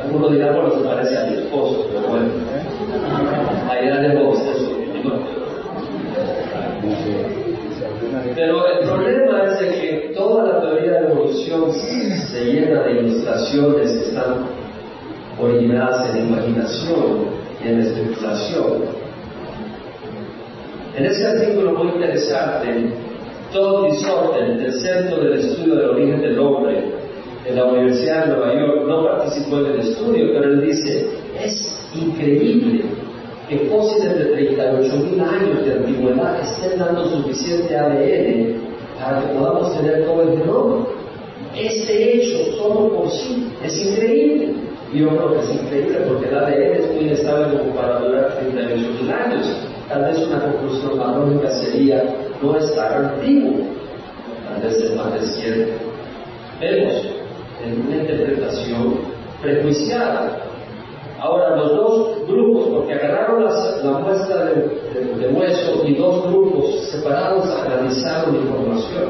Algunos 0.00 0.32
dirán, 0.32 0.54
bueno, 0.54 0.70
se 0.70 0.80
parece 0.84 1.18
a 1.18 1.24
mi 1.26 1.34
esposo, 1.38 1.86
pero 1.92 2.08
bueno, 2.08 2.28
ahí 3.68 3.88
la 3.88 3.98
dejo 4.00 4.32
eso. 4.32 4.78
Pero 8.36 8.66
el 8.68 8.86
problema 8.86 9.44
es 9.44 9.58
de 9.58 9.68
que 9.70 9.87
toda 10.28 10.44
la 10.44 10.60
teoría 10.60 11.00
de 11.00 11.06
evolución 11.10 11.72
se 11.72 12.44
llena 12.44 12.82
de 12.82 13.00
ilustraciones 13.00 13.92
que 13.92 14.08
están 14.08 14.46
originadas 15.40 16.14
en 16.14 16.26
imaginación 16.28 17.28
y 17.64 17.68
en 17.68 17.80
especulación. 17.80 18.66
En 20.96 21.04
ese 21.06 21.26
artículo 21.26 21.72
muy 21.72 21.88
interesante, 21.92 22.92
Todd 23.52 23.90
Disorten, 23.90 24.58
del 24.58 24.72
Centro 24.72 25.24
del 25.24 25.38
Estudio 25.38 25.76
del 25.76 25.90
Origen 25.90 26.20
del 26.20 26.38
Hombre, 26.38 26.92
en 27.46 27.56
la 27.56 27.64
Universidad 27.64 28.26
de 28.26 28.36
Nueva 28.36 28.54
York, 28.54 28.86
no 28.86 29.04
participó 29.04 29.58
en 29.60 29.66
el 29.66 29.80
estudio, 29.80 30.32
pero 30.34 30.44
él 30.52 30.60
dice, 30.60 31.08
es 31.42 31.88
increíble 31.94 32.84
que 33.48 33.58
fósiles 33.70 34.18
de 34.18 34.24
38 34.26 34.96
mil 34.96 35.20
años 35.20 35.64
de 35.64 35.72
antigüedad 35.72 36.40
estén 36.40 36.78
dando 36.78 37.06
suficiente 37.06 37.74
ADN 37.74 38.67
para 38.98 39.20
que 39.20 39.34
podamos 39.34 39.76
tener 39.76 40.04
todo 40.04 40.22
el 40.22 40.38
genoma. 40.38 40.86
Este 41.56 42.16
hecho 42.16 42.56
solo 42.56 42.92
por 42.94 43.10
sí 43.10 43.52
es 43.64 43.76
increíble. 43.76 44.54
Yo 44.92 45.08
creo 45.08 45.32
que 45.34 45.40
es 45.40 45.50
increíble 45.50 45.98
porque 46.08 46.28
el 46.28 46.38
ADN 46.38 46.62
es 46.76 46.92
muy 46.92 47.04
inestable 47.04 47.58
como 47.58 47.74
para 47.74 48.00
durar 48.00 48.38
38 48.38 49.02
mil 49.02 49.10
años. 49.10 49.46
Tal 49.88 50.04
vez 50.04 50.18
una 50.18 50.40
conclusión 50.42 50.98
más 50.98 51.16
lógica 51.16 51.50
sería 51.50 52.04
no 52.42 52.56
estar 52.56 52.92
antiguo, 52.92 53.66
tal 54.46 54.62
vez 54.62 54.76
es 54.78 54.96
más 54.96 55.12
reciente. 55.12 55.72
Vemos 56.60 57.06
en 57.64 57.86
una 57.86 57.96
interpretación 57.96 58.98
prejuiciada 59.42 60.47
Ahora, 61.20 61.56
los 61.56 61.70
dos 61.72 62.26
grupos, 62.28 62.68
porque 62.68 62.94
agarraron 62.94 63.44
la 63.44 63.98
muestra 63.98 64.44
de, 64.44 65.28
hueso 65.34 65.82
y 65.84 65.94
dos 65.94 66.28
grupos 66.28 66.88
separados 66.90 67.44
analizaron 67.46 68.34
la 68.34 68.40
información. 68.40 69.04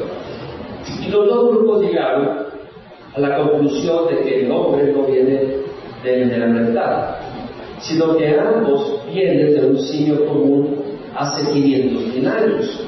Y 1.06 1.10
los 1.10 1.28
dos 1.28 1.50
grupos 1.50 1.82
llegaron 1.82 2.46
a 3.14 3.20
la 3.20 3.36
conclusión 3.36 4.08
de 4.08 4.22
que 4.22 4.44
el 4.46 4.50
hombre 4.50 4.90
no 4.92 5.02
viene 5.02 5.58
del 6.02 6.28
neandertal, 6.28 7.16
sino 7.80 8.16
que 8.16 8.38
ambos 8.38 9.02
vienen 9.12 9.60
de 9.60 9.66
un 9.66 9.78
simio 9.78 10.24
común 10.26 10.78
hace 11.14 11.46
500.000 11.52 12.26
años. 12.26 12.80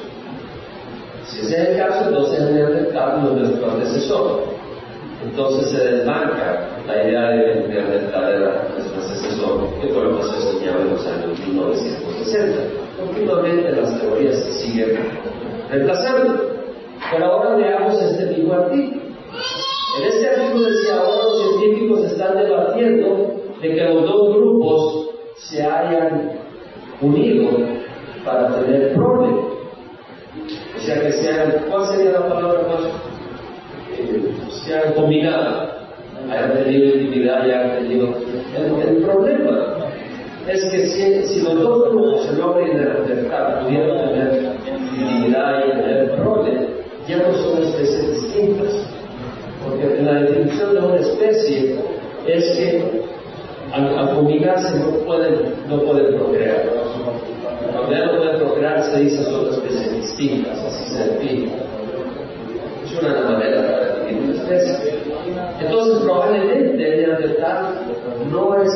Si 1.26 1.40
ese 1.40 1.62
es 1.62 1.68
el 1.68 1.76
caso, 1.76 2.08
entonces 2.08 2.40
el 2.40 2.54
neandertal 2.54 3.22
no 3.22 3.30
es 3.32 3.48
nuestro 3.48 3.70
antecesor. 3.70 4.59
Entonces 5.22 5.70
se 5.70 5.84
desbanca 5.84 6.66
la 6.86 7.04
idea 7.04 7.30
de 7.30 7.44
que 7.44 7.52
el 7.52 7.68
neandertal 7.68 8.32
era 8.32 8.68
nuestro 8.72 9.02
antecesor, 9.02 9.68
que 9.80 9.88
fue 9.88 10.04
lo 10.04 10.16
que 10.16 10.22
se 10.22 10.36
enseñaba 10.36 10.80
en 10.80 10.90
los 10.90 11.06
años 11.06 11.38
1960. 11.46 12.58
Continuamente 12.98 13.70
las 13.70 14.00
teorías 14.00 14.36
se 14.36 14.52
siguen 14.52 14.98
reemplazando. 15.70 16.60
Pero 17.10 17.24
ahora 17.26 17.56
veamos 17.56 18.02
este 18.02 18.26
mismo 18.36 18.54
artículo. 18.54 19.02
En 19.98 20.08
este 20.08 20.28
artículo 20.28 20.70
decía, 20.70 20.96
ahora 20.96 21.24
los 21.24 21.58
científicos 21.58 22.04
están 22.04 22.38
debatiendo 22.38 23.34
de 23.60 23.74
que 23.74 23.84
los 23.84 24.02
dos 24.02 24.36
grupos 24.36 25.10
se 25.36 25.62
hayan 25.62 26.32
unido 27.02 27.50
para 28.24 28.48
tener 28.54 28.94
problemas. 28.94 29.44
O 30.76 30.80
sea, 30.80 31.00
que 31.02 31.12
sean, 31.12 31.66
¿cuál 31.68 31.86
sería 31.86 32.12
la 32.12 32.28
palabra 32.28 32.62
más? 32.68 33.10
se 34.64 34.74
han 34.74 34.92
combinado, 34.94 35.68
hayan 36.30 36.64
tenido 36.64 36.96
intimidad 36.96 37.46
y 37.46 37.50
hayan 37.50 37.78
tenido. 37.78 38.08
El, 38.56 38.96
problema 39.02 39.76
es 40.48 40.64
que 40.70 40.86
si, 40.86 41.42
los 41.42 41.60
dos 41.60 41.90
grupos, 41.90 42.28
el 42.30 42.40
hombre 42.40 42.66
y 42.66 42.70
el 42.70 42.84
neandertal, 42.84 43.64
pudieran 43.64 44.08
tener 44.08 44.56
intimidad 44.66 45.64
y 45.66 45.70
tener 45.70 46.16
problemas, 46.16 46.64
ya 47.08 47.16
no 47.18 47.34
son 47.34 47.62
especies 47.62 48.22
distintas. 48.22 48.86
Porque 49.64 50.02
la 50.02 50.22
definición 50.22 50.74
de 50.74 50.80
una 50.80 50.96
especie 50.96 51.76
es 52.26 52.56
que 52.56 53.02
al, 53.72 54.14
combinarse 54.14 54.78
no 54.78 54.90
pueden, 55.04 55.54
no 55.68 55.82
pueden 55.82 56.16
procrear. 56.16 56.64
Cuando 57.72 57.92
ya 57.92 58.06
no 58.06 58.16
pueden 58.16 58.38
procrear 58.38 58.82
se 58.82 59.00
dice 59.00 59.24
son 59.24 59.48
especies 59.50 59.94
distintas, 59.94 60.58
así 60.58 60.94
se 60.94 61.04
define. 61.04 61.52
Es 62.84 62.98
una 62.98 63.20
manera 63.20 63.62
para 63.62 63.90
entonces, 65.60 65.98
probablemente 66.02 66.88
el 66.88 67.06
neandertal 67.06 67.74
no 68.32 68.62
es 68.62 68.72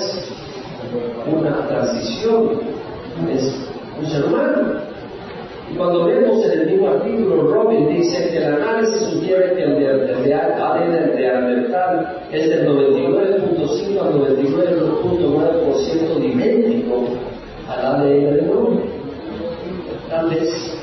una 1.32 1.66
transición, 1.66 2.60
es 3.32 3.68
un 3.98 4.06
ser 4.06 4.24
humano. 4.26 4.80
Y 5.72 5.76
cuando 5.76 6.04
vemos 6.04 6.44
en 6.44 6.60
el 6.60 6.66
mismo 6.70 6.88
artículo, 6.90 7.42
Robin 7.50 7.88
dice 7.88 8.30
que 8.30 8.36
el 8.36 8.54
análisis 8.54 9.00
sugiere 9.08 9.54
que 9.54 9.62
el 9.62 10.32
ADN 10.32 10.92
del 10.92 11.16
neandertal 11.16 12.18
es 12.30 12.48
del 12.48 12.68
99.5 12.68 14.00
al 14.00 14.03
99.9% 14.14 16.24
idéntico 16.24 17.04
al 17.68 17.84
ADN 17.84 18.36
del 18.36 18.50
hombre. 18.50 18.84
Tal 20.08 20.28
vez 20.28 20.42
es. 20.42 20.74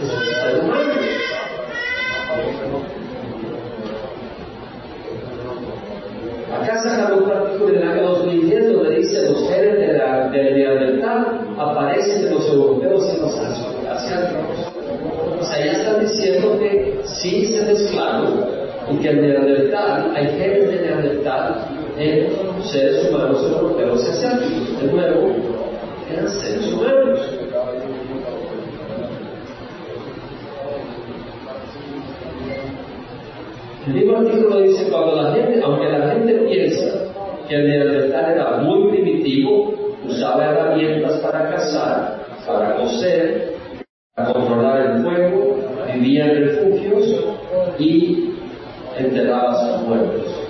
Acá 6.54 6.84
saca 6.84 7.16
un 7.16 7.32
artículo 7.32 7.74
del 7.74 7.88
año 7.88 8.10
2010 8.10 8.74
donde 8.74 8.98
dice 8.98 9.22
los 9.24 9.50
genes 9.50 9.78
de 9.78 9.94
la, 9.98 10.30
del 10.30 10.54
neandertal 10.54 11.40
aparecen 11.58 12.28
en 12.28 12.36
los 12.36 12.46
europeos 12.50 13.10
y 13.14 13.18
los 13.22 13.34
asiáticos. 13.36 14.70
O 15.40 15.44
sea, 15.44 15.66
ya 15.66 15.72
están 15.72 16.02
diciendo 16.02 16.60
que 16.60 17.00
sí 17.06 17.46
se 17.46 17.66
mezclaron 17.66 18.46
y 18.92 18.98
que 18.98 19.10
el 19.10 19.22
neandertal, 19.22 20.12
hay 20.16 20.28
genes 20.28 20.70
de 20.70 20.82
neandertal 20.82 21.66
en 21.98 22.31
seres 23.40 23.54
humanos 23.54 23.62
europeos 23.62 24.06
y 24.06 24.12
asiáticos. 24.12 24.82
De 24.82 24.92
nuevo, 24.92 25.32
eran 26.12 26.30
seres 26.30 26.74
humanos. 26.74 27.20
El 33.88 33.94
mismo 33.94 34.18
artículo 34.18 34.62
dice, 34.62 34.90
cuando 34.92 35.22
la 35.22 35.34
gente, 35.34 35.62
aunque 35.64 35.90
la 35.90 36.12
gente 36.12 36.34
piensa 36.34 36.86
que 37.48 37.56
el 37.56 37.68
neandertal 37.68 38.32
era 38.32 38.58
muy 38.58 38.92
primitivo, 38.92 39.74
usaba 40.08 40.46
herramientas 40.46 41.20
para 41.20 41.50
cazar, 41.50 42.26
para 42.46 42.76
coser, 42.76 43.54
para 44.16 44.34
controlar 44.34 44.82
el 44.82 45.04
fuego, 45.04 45.58
vivía 45.94 46.26
en 46.26 46.48
refugios 46.48 47.26
y 47.80 48.36
enterraba 48.98 49.52
a 49.52 49.78
sus 49.78 49.88
muertos. 49.88 50.42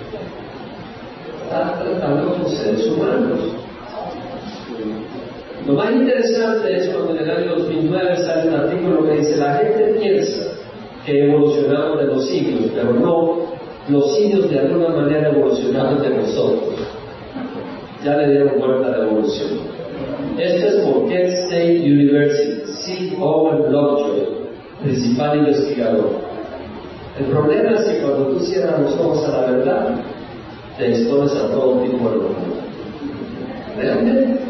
Está 1.44 1.78
tratando 1.82 2.34
con 2.34 2.50
seres 2.50 2.86
humanos. 2.86 3.40
Lo 5.66 5.74
más 5.74 5.92
interesante 5.92 6.76
es 6.76 6.88
cuando 6.88 7.14
en 7.14 7.18
el 7.18 7.30
año 7.30 7.54
2009 7.56 8.16
sale 8.16 8.48
un 8.48 8.54
artículo 8.54 9.06
que 9.06 9.16
dice 9.18 9.36
la 9.36 9.54
gente 9.54 9.98
piensa 10.12 10.42
que 11.04 11.24
evolucionamos 11.24 11.98
de 11.98 12.06
los 12.06 12.26
siglos, 12.26 12.70
pero 12.74 12.92
no, 12.92 13.38
los 13.88 14.16
siglos 14.16 14.50
de 14.50 14.60
alguna 14.60 14.88
manera 14.88 15.30
evolucionaron 15.30 16.00
de 16.02 16.10
nosotros. 16.10 16.74
Ya 18.04 18.16
le 18.16 18.30
dieron 18.30 18.58
vuelta 18.58 18.88
a 18.88 18.98
la 18.98 19.06
evolución. 19.06 19.50
Esto 20.38 20.66
es 20.66 20.74
por 20.84 21.08
Kent 21.08 21.28
State 21.28 21.80
University, 21.80 22.62
C. 22.66 23.16
Owen 23.20 23.72
Lovejoy, 23.72 24.26
principal 24.82 25.38
investigador. 25.38 26.10
El 27.18 27.26
problema 27.26 27.76
es 27.76 27.84
que 27.84 27.98
cuando 27.98 28.28
tú 28.28 28.40
cierras 28.40 28.80
los 28.80 28.94
ojos 28.94 29.28
a 29.28 29.40
la 29.40 29.50
verdad, 29.52 29.94
te 30.78 30.90
expones 30.90 31.32
a 31.34 31.48
todo 31.48 31.80
tipo 31.82 32.08
de 32.08 32.16
locura. 32.16 32.38
¿Realmente? 33.76 34.40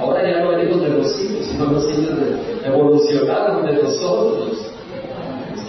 Ahora 0.00 0.28
ya 0.28 0.44
no 0.44 0.50
venimos 0.56 0.82
de 0.82 0.88
los 0.88 1.12
siglos, 1.12 1.46
sino 1.46 1.66
los 1.66 1.86
siglos 1.86 2.16
de, 2.18 2.68
evolucionaron 2.68 3.66
de 3.66 3.82
nosotros. 3.82 4.69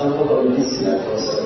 Cosa. 0.02 1.38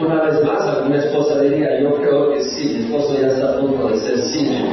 Una 0.00 0.22
vez 0.22 0.42
más, 0.44 0.62
alguna 0.62 0.96
esposa 0.96 1.40
diría, 1.40 1.78
yo 1.82 1.94
creo 1.96 2.32
que 2.32 2.42
sí, 2.42 2.74
mi 2.74 2.84
esposo 2.84 3.20
ya 3.20 3.26
está 3.26 3.50
a 3.50 3.60
punto 3.60 3.88
de 3.88 3.98
ser 3.98 4.18
simio. 4.18 4.64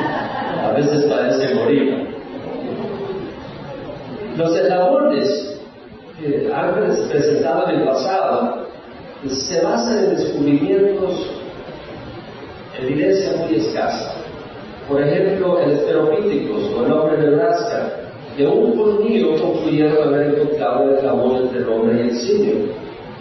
A 0.64 0.72
veces 0.72 1.04
parece 1.06 1.54
morir. 1.56 2.08
Los 4.38 4.56
eslabones 4.56 5.60
que 6.18 6.50
han 6.54 6.76
presentado 7.10 7.68
en 7.68 7.80
el 7.80 7.86
pasado 7.86 8.68
se 9.28 9.62
basan 9.62 9.98
en 9.98 10.16
descubrimientos, 10.16 11.30
evidencia 12.80 13.36
muy 13.38 13.56
escasa. 13.56 14.14
Por 14.88 15.02
ejemplo, 15.02 15.60
el 15.60 15.72
Esperopíticos 15.72 16.72
o 16.74 16.86
el 16.86 16.92
hombre 16.94 17.18
de 17.18 17.32
Nebraska, 17.32 18.05
de 18.38 18.48
un 18.48 18.76
colmillo 18.76 19.42
concluyeron 19.42 20.08
haber 20.08 20.36
encontrado 20.36 20.84
el 20.84 20.98
eslabón 20.98 21.36
entre 21.44 21.60
el 21.60 21.70
hombre 21.70 21.98
y 21.98 22.10
el 22.10 22.16
simio. 22.16 22.56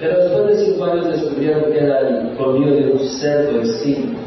Pero 0.01 0.19
después 0.19 0.47
de 0.47 0.65
cinco 0.65 0.85
años 0.85 1.07
descubrieron 1.07 1.73
que 1.73 1.79
era 1.79 2.01
el 2.01 2.37
colmillo 2.37 2.75
de 2.75 2.93
un 2.93 2.99
cerdo 2.99 3.61
extinto. 3.61 4.19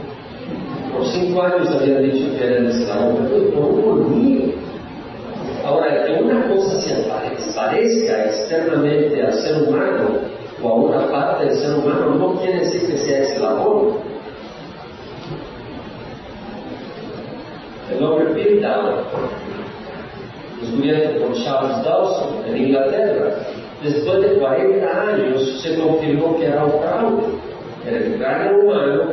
Por 0.94 1.06
cinco 1.08 1.42
años 1.42 1.70
habían 1.70 2.04
dicho 2.04 2.38
que 2.38 2.46
era 2.46 2.58
el 2.58 2.68
eslabón, 2.68 3.28
pero 3.30 3.50
por 3.52 3.70
un 3.70 3.82
colmillo. 3.82 4.54
Ahora, 5.66 6.06
que 6.06 6.24
una 6.24 6.48
cosa 6.48 6.82
se 6.82 7.54
parezca 7.54 8.26
externamente 8.26 9.22
al 9.22 9.34
ser 9.34 9.64
humano 9.64 10.22
o 10.64 10.70
a 10.70 10.74
una 10.76 11.12
parte 11.12 11.46
del 11.46 11.56
ser 11.58 11.76
humano 11.76 12.16
no 12.16 12.36
quiere 12.40 12.60
decir 12.62 12.88
que 12.88 12.98
sea 12.98 13.24
eslabón. 13.24 13.98
El 17.92 18.04
hombre 18.04 18.26
Piltdown, 18.34 18.96
descubierto 20.62 21.26
por 21.26 21.36
Charles 21.36 21.84
Dawson 21.84 22.46
en 22.48 22.58
Inglaterra, 22.58 23.36
después 23.84 24.22
de 24.22 24.40
40 24.40 25.02
años 25.02 25.62
se 25.62 25.80
confirmó 25.80 26.38
que 26.38 26.46
era 26.46 26.66
un 26.66 26.72
fraude. 26.72 27.24
Era 27.86 27.98
el 27.98 28.16
cráneo 28.16 28.60
humano 28.62 29.04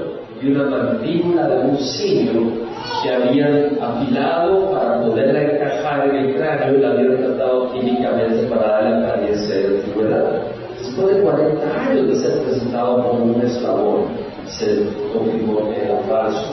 y 0.42 0.48
una 0.48 0.64
mandíbula 0.64 1.48
de 1.48 1.68
un 1.68 1.78
simio 1.78 2.64
que 3.02 3.10
habían 3.10 3.78
afilado 3.80 4.72
para 4.72 5.00
poderla 5.02 5.42
encajar 5.42 6.08
en 6.08 6.16
el 6.16 6.34
cráneo 6.34 6.76
y 6.76 6.80
la 6.80 6.90
habían 6.90 7.16
tratado 7.18 7.72
químicamente 7.72 8.46
para 8.48 8.68
darle 8.68 9.06
apariencia 9.06 9.54
de 9.56 9.66
antigüedad. 9.66 10.42
Después 10.78 11.16
de 11.16 11.22
40 11.22 11.80
años 11.80 12.08
de 12.08 12.16
ser 12.16 12.42
presentado 12.42 13.02
como 13.02 13.24
un 13.24 13.40
eslabón, 13.40 14.04
se 14.46 14.86
confirmó 15.12 15.70
que 15.70 15.82
era 15.82 15.98
falso. 16.08 16.52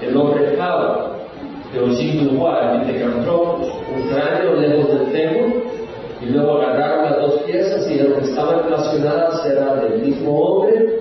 El 0.00 0.16
hombre 0.16 0.56
Java, 0.56 1.11
de 1.72 1.80
los 1.80 1.96
signos 1.96 2.32
igual, 2.32 2.82
un 2.82 4.08
cráneo 4.08 4.54
lejos 4.60 4.88
del 4.88 5.06
fémur, 5.08 5.62
y 6.20 6.26
luego 6.26 6.52
agarraron 6.52 7.04
las 7.04 7.20
dos 7.20 7.42
piezas 7.42 7.90
y 7.90 7.98
lo 7.98 8.16
que 8.16 8.24
estaban 8.24 8.64
relacionadas 8.64 9.44
era 9.46 9.76
del 9.76 10.02
mismo 10.02 10.38
hombre 10.38 11.00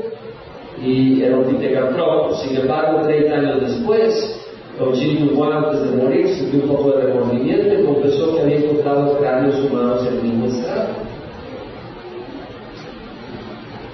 y 0.81 1.21
el 1.21 1.43
Pithecanthropus. 1.43 2.41
Sin 2.41 2.57
embargo, 2.57 3.01
30 3.03 3.35
años 3.35 3.61
después, 3.61 4.41
Eugene 4.79 5.29
Dubois, 5.29 5.55
antes 5.55 5.91
de 5.91 5.97
morir, 5.97 6.27
sintió 6.27 6.63
un 6.63 6.69
poco 6.69 6.91
de 6.91 7.03
remordimiento 7.03 7.73
y 7.73 7.85
confesó 7.85 8.35
que 8.35 8.41
había 8.41 8.57
encontrado 8.57 9.17
cráneos 9.19 9.55
humanos 9.59 10.07
en 10.07 10.13
el 10.15 10.23
mismo 10.23 10.45
estado. 10.47 10.87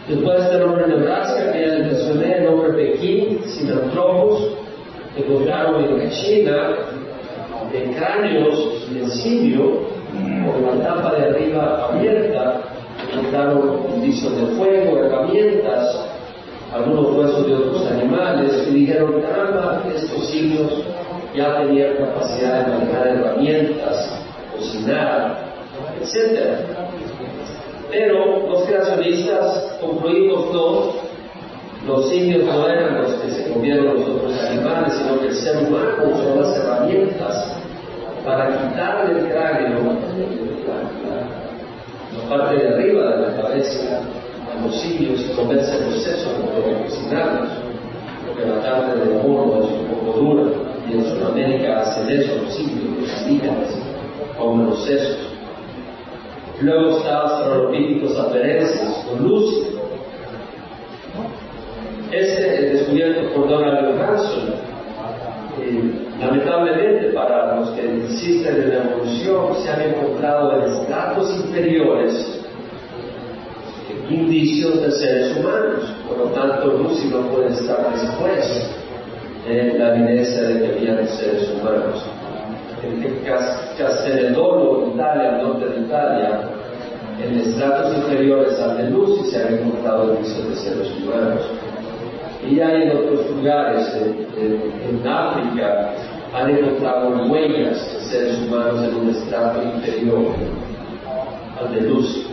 Después 0.08 0.42
este 0.42 0.60
nombre 0.60 0.88
Nebraska, 0.88 1.52
que 1.52 1.60
ya 1.60 1.76
les 1.76 1.88
mencioné, 1.88 2.38
el 2.38 2.46
nombre 2.46 2.72
Pekín, 2.72 3.42
Sinanthropus, 3.44 4.67
encontraron 5.18 5.84
en 6.00 6.10
China 6.10 6.76
de 7.72 7.96
cráneos 7.96 8.88
en 8.96 9.10
simio, 9.10 9.88
con 10.52 10.80
la 10.80 10.86
tapa 10.86 11.16
de 11.16 11.26
arriba 11.26 11.90
abierta, 11.90 12.62
encontraron 13.12 13.86
indicios 13.96 14.36
de 14.36 14.48
fuego, 14.56 14.98
herramientas, 14.98 16.08
algunos 16.74 17.16
huesos 17.16 17.48
de 17.48 17.56
otros 17.56 17.88
animales 17.92 18.68
y 18.70 18.74
dijeron, 18.74 19.22
caramba, 19.22 19.84
estos 19.96 20.28
signos 20.28 20.84
ya 21.36 21.60
tenían 21.60 21.96
capacidad 21.96 22.66
de 22.66 22.74
manejar 22.74 23.08
herramientas, 23.08 24.22
cocinar, 24.56 25.38
etc. 26.02 26.66
Pero 27.90 28.50
los 28.50 28.64
creacionistas 28.64 29.78
concluimos 29.80 30.54
no, 30.54 31.07
los 31.88 32.10
signos 32.10 32.44
no 32.44 32.68
eran 32.68 33.02
los 33.02 33.14
que 33.14 33.32
se 33.32 33.52
comieron 33.52 33.86
los 33.86 34.08
otros 34.08 34.34
animales, 34.44 34.94
sino 34.94 35.20
que 35.20 35.28
el 35.28 35.36
ser 35.36 35.58
humano 35.58 36.04
usó 36.14 36.42
las 36.42 36.58
herramientas 36.58 37.58
para 38.26 38.50
quitarle 38.50 39.20
el 39.20 39.28
cráneo, 39.28 39.98
la 42.14 42.30
parte 42.30 42.58
de 42.58 42.74
arriba 42.74 43.16
de 43.16 43.22
la 43.22 43.42
cabeza, 43.42 44.02
los 44.64 44.76
simios 44.82 45.22
y 45.22 45.36
comerse 45.36 45.80
los 45.86 46.04
sesos 46.04 46.34
como 46.34 46.84
cocinarlos, 46.84 47.50
porque 48.28 48.46
la 48.46 48.62
carne 48.62 48.96
del 48.96 49.24
mono 49.24 49.64
es 49.64 49.72
un 49.72 49.86
poco 49.88 50.20
dura 50.20 50.44
y 50.90 50.94
en 50.94 51.06
Sudamérica 51.06 51.82
hacen 51.82 52.10
eso 52.10 52.36
los 52.44 52.54
simios, 52.54 53.00
los 53.00 53.22
indígenas, 53.22 53.70
comen 54.38 54.68
los 54.68 54.84
sesos. 54.84 55.18
Luego 56.60 56.98
está 56.98 57.22
Australopithecus 57.22 58.18
aperensis 58.18 59.06
con 59.08 59.24
Lucy. 59.24 59.78
Este 62.12 62.56
es 62.56 62.74
descubierto 62.74 63.34
por 63.34 63.50
Donald 63.50 64.00
Johansson. 64.00 64.68
Eh, 65.60 66.08
lamentablemente 66.20 67.10
para 67.10 67.60
los 67.60 67.70
insisten 68.28 68.64
en 68.64 68.70
la 68.70 68.84
evolución 68.84 69.56
se 69.64 69.70
han 69.70 69.82
encontrado 69.82 70.58
en 70.58 70.72
estratos 70.72 71.36
inferiores 71.46 72.42
indicios 74.10 74.82
de 74.82 74.92
seres 74.92 75.38
humanos. 75.38 75.84
Por 76.08 76.18
lo 76.18 76.26
tanto, 76.32 76.68
Lucy 76.68 77.08
no 77.08 77.22
puede 77.30 77.54
estar 77.54 77.92
después 77.94 78.70
en 79.48 79.80
la 79.80 79.96
evidencia 79.96 80.44
de 80.44 80.60
que 80.60 80.78
había 80.78 81.08
seres 81.08 81.50
humanos. 81.52 82.04
En 82.84 83.24
Castelledolo, 83.78 84.94
Italia, 84.94 85.36
al 85.36 85.48
norte 85.48 85.66
de 85.68 85.86
Italia, 85.86 86.42
en 87.22 87.40
estratos 87.40 87.98
inferiores 87.98 88.60
al 88.60 88.78
de 88.78 88.90
Lucy 88.92 89.32
se 89.32 89.44
han 89.44 89.54
encontrado 89.56 90.14
indicios 90.14 90.50
de 90.50 90.56
seres 90.56 90.92
humanos. 91.02 91.42
Y 92.48 92.60
hay 92.60 92.84
en 92.84 92.98
otros 92.98 93.30
lugares, 93.32 93.94
en, 94.38 95.08
África, 95.08 95.92
han 96.34 96.50
encontrado 96.52 97.26
huellas 97.30 97.94
de 97.94 97.97
seres 98.10 98.38
humanos 98.40 98.84
en 98.84 98.96
un 98.96 99.10
estrato 99.10 99.62
inferior 99.64 100.34
al 101.60 101.74
de 101.74 101.82
Lucy. 101.82 102.28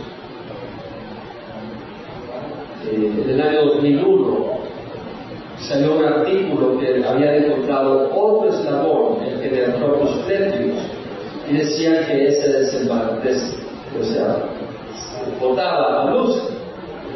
en 2.91 3.29
el 3.29 3.41
año 3.41 3.65
2001 3.65 4.45
salió 5.59 5.97
un 5.97 6.05
artículo 6.05 6.79
que 6.79 7.03
había 7.03 7.37
encontrado 7.37 8.09
otro 8.13 8.49
eslabón, 8.49 9.23
el 9.23 9.41
que 9.41 9.49
de 9.49 9.65
Fletrius, 10.25 10.75
y 11.49 11.53
decía 11.53 12.05
que 12.05 12.27
ese 12.27 12.61
es 12.61 12.73
el 12.73 12.87
o 12.89 14.03
sea, 14.03 14.37
botaba 15.39 16.03
a 16.03 16.11
luz, 16.11 16.41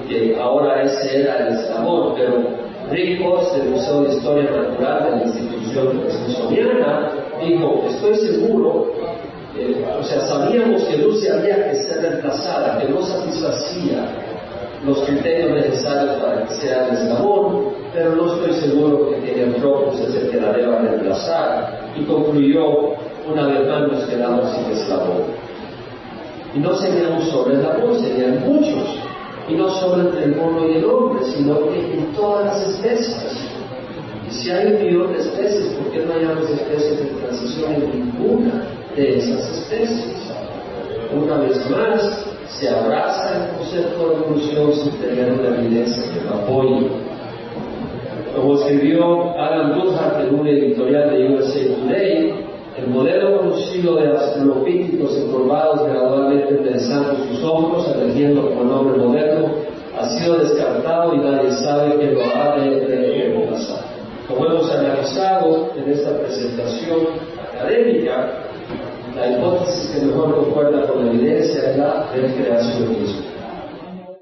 que 0.08 0.36
ahora 0.40 0.82
ese 0.84 1.22
era 1.22 1.48
el 1.48 1.56
eslabón, 1.56 2.16
pero 2.16 2.69
Rick 2.92 3.20
del 3.20 3.70
Museo 3.70 4.04
de 4.04 4.16
Historia 4.16 4.52
Natural 4.52 5.04
de 5.04 5.12
la 5.12 5.24
institución 5.24 6.04
smithsoniana 6.10 7.12
dijo, 7.44 7.86
estoy 7.88 8.16
seguro, 8.16 8.94
eh, 9.58 9.86
o 10.00 10.04
sea, 10.04 10.22
sabíamos 10.22 10.84
que 10.84 10.98
Lucy 10.98 11.28
había 11.28 11.70
que 11.70 11.76
ser 11.76 12.02
reemplazada, 12.02 12.80
que 12.80 12.90
no 12.90 13.02
satisfacía 13.02 14.06
los 14.86 15.00
criterios 15.02 15.52
necesarios 15.52 16.16
para 16.22 16.44
que 16.44 16.54
sea 16.56 16.88
el 16.88 16.94
eslabón, 16.96 17.70
pero 17.94 18.16
no 18.16 18.34
estoy 18.34 18.54
seguro 18.62 19.10
que 19.10 19.44
Antropos 19.44 20.00
es 20.00 20.16
el 20.16 20.30
que 20.30 20.40
la 20.40 20.54
deba 20.54 20.80
reemplazar. 20.80 21.80
Y 21.96 22.04
concluyó 22.06 22.94
una 23.30 23.48
vez 23.48 23.68
más 23.68 23.88
nos 23.88 24.04
quedamos 24.06 24.50
sin 24.52 24.72
eslabón. 24.72 25.24
Y 26.56 26.60
no 26.60 26.76
sería 26.76 27.10
un 27.10 27.22
solo 27.24 27.54
eslabón, 27.54 28.00
serían 28.00 28.42
muchos. 28.48 29.09
Y 29.50 29.56
no 29.56 29.70
solo 29.70 30.10
entre 30.10 30.26
el 30.26 30.36
mono 30.36 30.68
y 30.68 30.74
el 30.74 30.86
hombre, 30.86 31.26
sino 31.26 31.68
que 31.70 31.94
en 31.94 32.14
todas 32.14 32.46
las 32.46 32.76
especies. 32.76 33.50
Y 34.28 34.32
si 34.32 34.52
hay 34.52 34.74
un 34.74 34.84
millón 34.84 35.14
de 35.14 35.20
especies, 35.20 35.74
¿por 35.74 35.92
qué 35.92 36.06
no 36.06 36.14
hayamos 36.14 36.50
especies 36.50 37.00
de 37.00 37.06
transición 37.20 37.74
en 37.74 38.00
ninguna 38.00 38.68
de 38.96 39.18
esas 39.18 39.58
especies? 39.58 40.16
Una 41.12 41.38
vez 41.38 41.68
más, 41.72 42.26
se 42.48 42.70
abraza 42.70 43.48
el 43.48 43.58
concepto 43.58 44.10
de 44.10 44.16
evolución 44.16 44.74
sin 44.74 44.92
tener 45.02 45.34
una 45.34 45.58
evidencia 45.58 46.04
que 46.14 46.22
lo 46.26 46.36
apoye. 46.36 46.88
Como 48.36 48.56
escribió 48.56 49.36
Alan 49.40 49.74
Durham 49.74 50.28
en 50.28 50.40
un 50.40 50.48
editorial 50.48 51.10
de 51.10 51.34
USA 51.34 51.60
Today, 51.60 52.49
el 52.80 52.88
modelo 52.88 53.30
evolutivo 53.30 53.96
de 53.96 54.08
australopíticos 54.08 55.16
encorvados 55.18 55.86
gradualmente 55.88 56.50
enderezando 56.50 57.26
sus 57.26 57.44
hombros, 57.44 57.88
eligiendo 57.96 58.50
como 58.50 58.64
nombre 58.64 58.98
moderno, 58.98 59.50
ha 60.00 60.10
sido 60.18 60.38
descartado 60.38 61.14
y 61.14 61.18
nadie 61.18 61.52
sabe 61.52 61.98
que 61.98 62.12
lo 62.12 62.22
ha 62.24 62.58
de 62.58 62.86
reemplazar. 62.86 63.84
Como 64.28 64.46
hemos 64.46 64.72
analizado 64.72 65.72
en 65.76 65.92
esta 65.92 66.18
presentación 66.20 67.00
académica, 67.54 68.30
la 69.16 69.32
hipótesis 69.32 69.92
que 69.92 70.06
mejor 70.06 70.36
concuerda 70.36 70.88
con 70.88 71.06
la 71.06 71.12
evidencia 71.12 71.72
es 71.72 71.78
la 71.78 72.08
del 72.14 72.34
creacionismo. 72.34 73.39